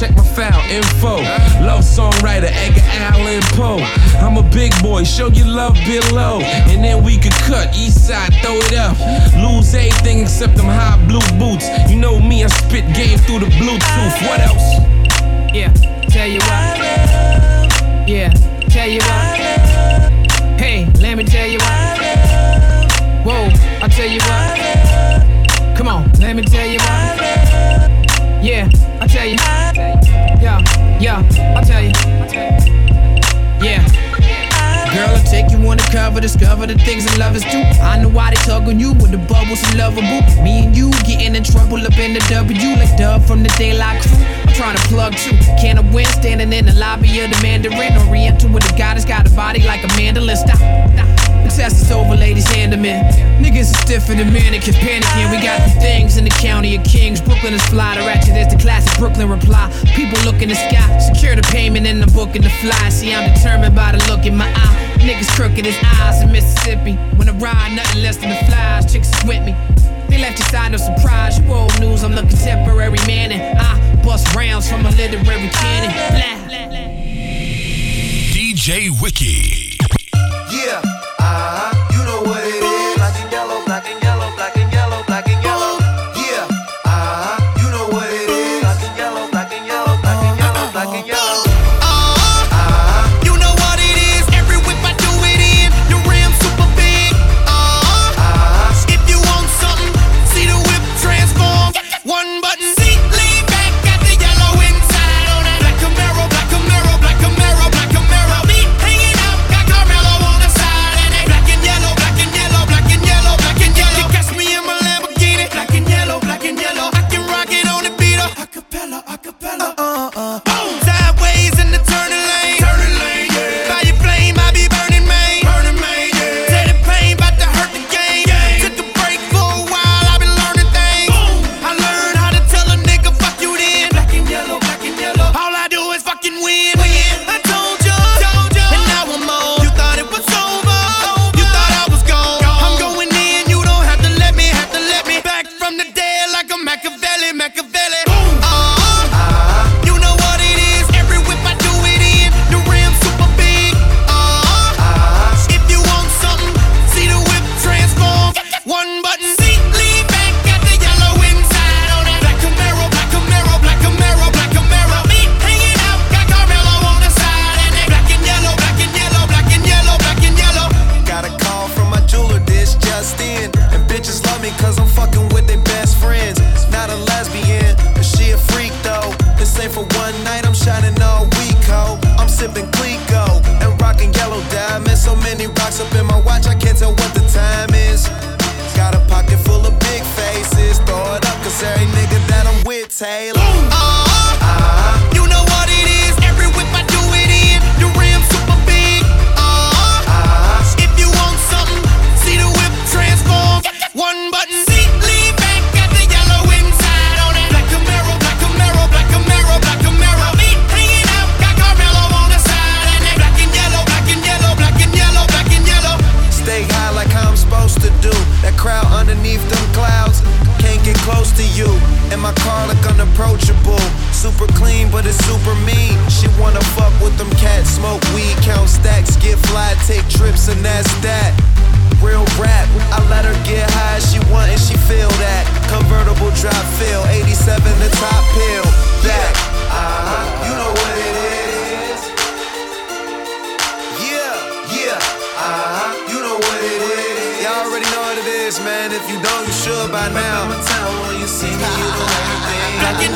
Check 0.00 0.16
my 0.16 0.24
file 0.24 0.64
info. 0.70 1.16
Love 1.60 1.84
songwriter 1.84 2.48
Edgar 2.50 2.80
Allan 3.04 3.42
Poe. 3.52 3.84
I'm 4.24 4.38
a 4.38 4.42
big 4.42 4.72
boy, 4.82 5.04
show 5.04 5.28
your 5.28 5.46
love 5.46 5.74
below. 5.84 6.40
And 6.40 6.82
then 6.82 7.04
we 7.04 7.18
could 7.18 7.34
cut 7.44 7.76
east 7.76 8.08
side, 8.08 8.32
throw 8.40 8.56
it 8.56 8.72
up. 8.78 8.96
Lose 9.36 9.74
everything 9.74 10.20
except 10.20 10.56
them 10.56 10.64
high 10.64 10.96
blue 11.06 11.20
boots. 11.38 11.68
You 11.90 11.96
know 11.96 12.18
me, 12.18 12.44
I 12.44 12.46
spit 12.46 12.86
game 12.96 13.18
through 13.18 13.40
the 13.40 13.52
Bluetooth. 13.60 14.26
What 14.26 14.40
else? 14.40 14.72
Yeah, 15.52 15.70
tell 16.08 16.26
you 16.26 16.40
what. 16.48 18.08
Yeah, 18.08 18.32
tell 18.70 18.88
you 18.88 19.00
what. 19.00 19.36
Hey, 20.58 20.90
let 20.98 21.18
me 21.18 21.24
tell 21.24 21.46
you 21.46 21.58
what. 21.58 21.98
Whoa, 23.26 23.50
I 23.82 23.88
tell 23.88 24.08
you 24.08 24.20
what. 24.20 25.76
Come 25.76 25.88
on, 25.88 26.10
let 26.20 26.36
me 26.36 26.42
tell 26.42 26.66
you 26.66 26.78
what. 26.78 27.20
Yeah, 28.42 28.66
I 28.98 29.06
tell 29.06 29.26
you. 29.26 29.69
Yeah, 31.00 31.24
I'll 31.56 31.64
tell 31.64 31.80
you. 31.80 31.92
Yeah. 33.64 33.80
Girl, 34.92 35.08
I'll 35.16 35.24
take 35.24 35.50
you 35.50 35.56
on 35.66 35.78
the 35.78 35.88
cover, 35.90 36.20
discover 36.20 36.66
the 36.66 36.74
things 36.74 37.06
that 37.06 37.16
lovers 37.16 37.42
do. 37.44 37.62
I 37.80 38.02
know 38.02 38.10
why 38.10 38.30
they 38.30 38.36
tug 38.44 38.68
on 38.68 38.78
you 38.78 38.92
with 38.92 39.10
the 39.10 39.16
bubbles 39.16 39.62
and 39.64 39.78
lovable. 39.78 40.20
Me 40.44 40.66
and 40.66 40.76
you 40.76 40.90
getting 41.08 41.34
in 41.36 41.42
trouble 41.42 41.80
up 41.86 41.96
in 41.96 42.12
the 42.12 42.20
W 42.28 42.76
like 42.76 42.98
Dub 42.98 43.22
from 43.22 43.42
the 43.42 43.48
Daylight 43.56 44.02
Crew. 44.02 44.18
I'm 44.44 44.52
trying 44.52 44.76
to 44.76 44.82
plug 44.88 45.14
too. 45.16 45.36
Can 45.56 45.78
of 45.78 45.94
win 45.94 46.04
standing 46.04 46.52
in 46.52 46.66
the 46.66 46.74
lobby 46.74 47.20
of 47.20 47.30
the 47.30 47.40
Mandarin. 47.40 47.96
Oriental 48.06 48.50
with 48.50 48.70
a 48.70 48.76
goddess, 48.76 49.06
got 49.06 49.26
a 49.26 49.30
body 49.30 49.62
like 49.62 49.82
a 49.82 49.88
mandolin. 49.96 50.36
Stop. 50.36 50.60
Test 51.56 51.82
is 51.82 51.90
over, 51.90 52.16
ladies, 52.16 52.48
hand 52.48 52.72
them 52.72 52.86
in. 52.86 53.04
Niggas 53.42 53.70
are 53.72 53.80
stiffer 53.82 54.14
than 54.14 54.32
mannequins, 54.32 54.76
panicking. 54.76 55.30
We 55.30 55.42
got 55.42 55.60
the 55.60 55.80
things 55.80 56.16
in 56.16 56.24
the 56.24 56.30
county 56.30 56.74
of 56.76 56.84
kings. 56.84 57.20
Brooklyn 57.20 57.52
is 57.52 57.62
fly, 57.66 57.96
the 57.96 58.00
ratchet 58.00 58.34
is 58.34 58.48
the 58.48 58.58
classic 58.58 58.98
Brooklyn 58.98 59.28
reply. 59.28 59.70
People 59.94 60.18
look 60.24 60.40
in 60.40 60.48
the 60.48 60.54
sky, 60.54 60.98
secure 60.98 61.36
the 61.36 61.42
payment 61.42 61.86
in 61.86 62.00
the 62.00 62.06
book 62.06 62.34
and 62.34 62.42
the 62.42 62.48
fly. 62.48 62.88
See, 62.88 63.12
I'm 63.12 63.34
determined 63.34 63.74
by 63.76 63.92
the 63.92 63.98
look 64.08 64.24
in 64.24 64.36
my 64.36 64.48
eye. 64.48 64.96
Niggas 65.00 65.28
crooked 65.36 65.66
as 65.66 65.76
eyes 66.00 66.22
in 66.22 66.32
Mississippi. 66.32 66.94
When 67.16 67.28
I 67.28 67.32
ride, 67.32 67.76
nothing 67.76 68.02
less 68.02 68.16
than 68.16 68.30
the 68.30 68.40
flies. 68.46 68.90
Chicks 68.90 69.08
is 69.08 69.24
with 69.24 69.44
me. 69.44 69.54
They 70.08 70.18
left 70.18 70.38
you 70.38 70.46
side 70.46 70.72
no 70.72 70.78
surprise. 70.78 71.38
You 71.38 71.52
old 71.52 71.78
news, 71.78 72.02
I'm 72.04 72.14
the 72.14 72.22
contemporary 72.22 72.98
man, 73.06 73.32
and 73.32 73.58
I 73.58 74.02
bust 74.02 74.34
rounds 74.34 74.70
from 74.70 74.86
a 74.86 74.90
literary 74.90 75.50
cannon. 75.50 75.90
Blah. 76.14 76.70
DJ 78.32 78.88
Wiki. 79.02 79.59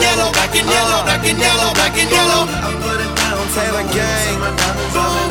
Yellow, 0.05 0.29
black 0.37 0.53
and 0.53 0.69
yellow, 0.69 1.01
black 1.09 1.25
and 1.25 1.39
yellow, 1.41 1.71
black 1.73 1.97
and 1.97 2.11
yellow. 2.13 2.43
I 2.45 2.69
put 2.85 3.01
it 3.01 3.13
down, 3.17 3.45
Taylor 3.57 3.87
Gang. 3.97 4.37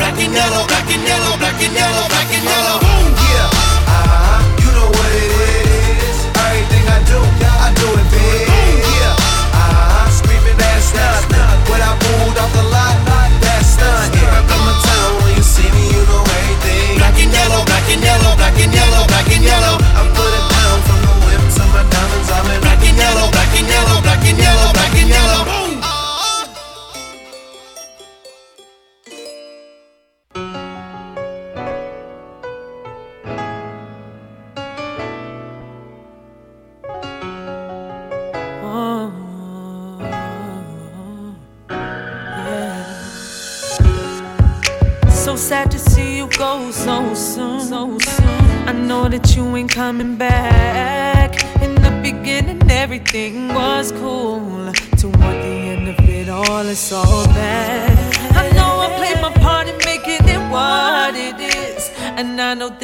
Black 0.01 0.17
and 0.17 0.33
yellow, 0.33 0.65
black 0.65 0.89
and 0.89 1.03
yellow, 1.05 1.33
black 1.37 1.59
and 1.61 1.73
yellow, 1.77 2.05
black 2.09 2.29
and 2.33 2.45
yellow. 2.45 2.77
Yeah, 2.81 3.49
uh-huh, 3.93 4.41
you 4.65 4.71
know 4.73 4.89
what 4.89 5.11
it 5.13 5.31
is. 6.01 6.17
Everything 6.33 6.85
I 6.89 6.99
do, 7.05 7.19
I 7.21 7.69
do 7.77 7.87
it 8.01 8.07
big. 8.09 8.49
Yeah, 8.97 9.61
uh-huh, 9.61 10.09
screaming 10.09 10.57
that's 10.57 10.89
nothing. 10.97 11.53
When 11.69 11.81
I 11.81 11.93
pulled 12.01 12.37
off 12.41 12.51
the 12.57 12.65
lot, 12.73 12.97
that's 13.45 13.77
up 13.77 14.09
in 14.17 14.59
my 14.65 14.73
town 14.89 15.11
when 15.21 15.37
you 15.37 15.45
see 15.45 15.69
me, 15.69 15.85
you 15.93 16.01
know 16.09 16.25
everything. 16.25 16.97
Black 16.97 17.17
and 17.21 17.29
yellow, 17.29 17.61
black 17.69 17.85
and 17.93 18.01
yellow, 18.01 18.33
black 18.41 18.57
and 18.57 18.73
yellow, 18.73 19.05
black 19.05 19.29
and 19.29 19.45
yellow. 19.45 19.82
black 24.23 24.33
and 24.33 24.39
yellow, 24.39 24.73
black 24.73 24.95
and 24.95 25.09
yellow. 25.09 25.62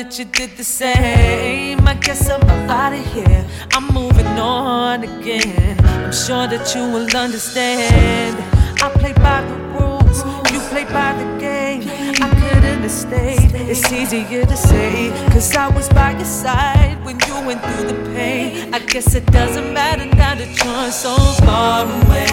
but 0.10 0.18
you 0.18 0.26
did 0.26 0.57
the 0.57 0.64
same. 0.64 1.88
I 1.88 1.94
guess 1.94 2.31
I'm 2.31 2.41
out 2.68 2.94
of 2.94 3.06
here. 3.14 3.45
I'm 3.73 3.94
moving 3.94 4.26
on 4.26 5.03
again. 5.03 5.77
I'm 5.86 6.11
sure 6.11 6.48
that 6.48 6.73
you 6.73 6.81
will 6.81 7.15
understand. 7.15 8.36
I 8.81 8.90
play 8.90 9.14
by 9.14 9.41
the 9.49 9.56
rules, 9.77 10.18
you 10.52 10.60
play 10.72 10.86
by 10.86 11.14
the 11.14 11.27
game. 11.40 11.84
I 12.23 12.27
couldn't 12.41 12.81
have 12.81 12.91
stayed. 12.91 13.52
It's 13.53 13.91
easier 13.91 14.45
to 14.45 14.57
say, 14.57 15.11
cause 15.31 15.56
I 15.56 15.68
was 15.68 15.88
by 15.90 16.14
your 16.14 16.26
side 16.26 16.98
when 17.06 17.19
you 17.27 17.36
went 17.45 17.61
through 17.65 17.90
the 17.91 17.99
pain. 18.15 18.73
I 18.73 18.80
guess 18.80 19.14
it 19.14 19.27
doesn't 19.27 19.72
matter 19.73 20.06
now 20.06 20.34
that 20.34 20.52
you're 20.64 20.91
so 20.91 21.14
far 21.45 21.86
away. 21.86 22.26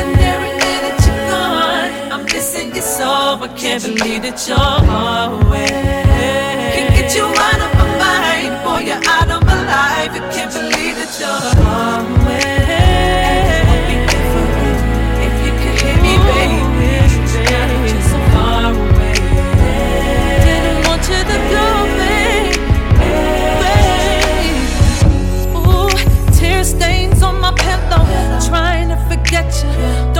And 0.00 0.18
every 0.32 0.54
day 0.64 0.78
that 0.86 0.98
you're 1.06 1.24
gone, 1.30 2.12
I'm 2.12 2.24
missing 2.24 2.74
you 2.74 2.82
so. 2.82 3.38
I 3.46 3.48
can't 3.56 3.84
believe 3.84 4.22
that 4.22 4.38
you're 4.48 5.46
away 5.46 6.63
you 7.14 7.24
out 7.26 7.60
of 7.60 7.72
my 7.78 7.86
mind, 7.98 8.54
boy, 8.64 8.80
you're 8.88 9.00
out 9.06 9.30
of 9.30 9.44
my 9.46 9.54
life. 9.54 10.10
I 10.10 10.20
can't 10.34 10.52
believe 10.52 10.96
that 10.98 11.12
you're 11.20 11.42
somewhere. 11.54 12.74
If 15.26 15.34
you 15.44 15.52
could 15.60 15.76
hear 15.80 15.96
me, 16.02 16.14
baby, 16.26 16.58
you're 17.86 18.06
so 18.10 18.18
far 18.34 18.62
away. 18.72 19.14
Didn't 20.44 20.78
want 20.88 21.02
you 21.06 21.22
to 21.30 21.38
go, 21.54 21.66
Ooh, 25.56 25.94
tear 26.32 26.64
stains 26.64 27.22
on 27.22 27.40
my 27.40 27.52
pillow, 27.52 28.04
trying 28.48 28.88
to 28.88 28.96
forget 29.08 29.46
you. 29.62 30.13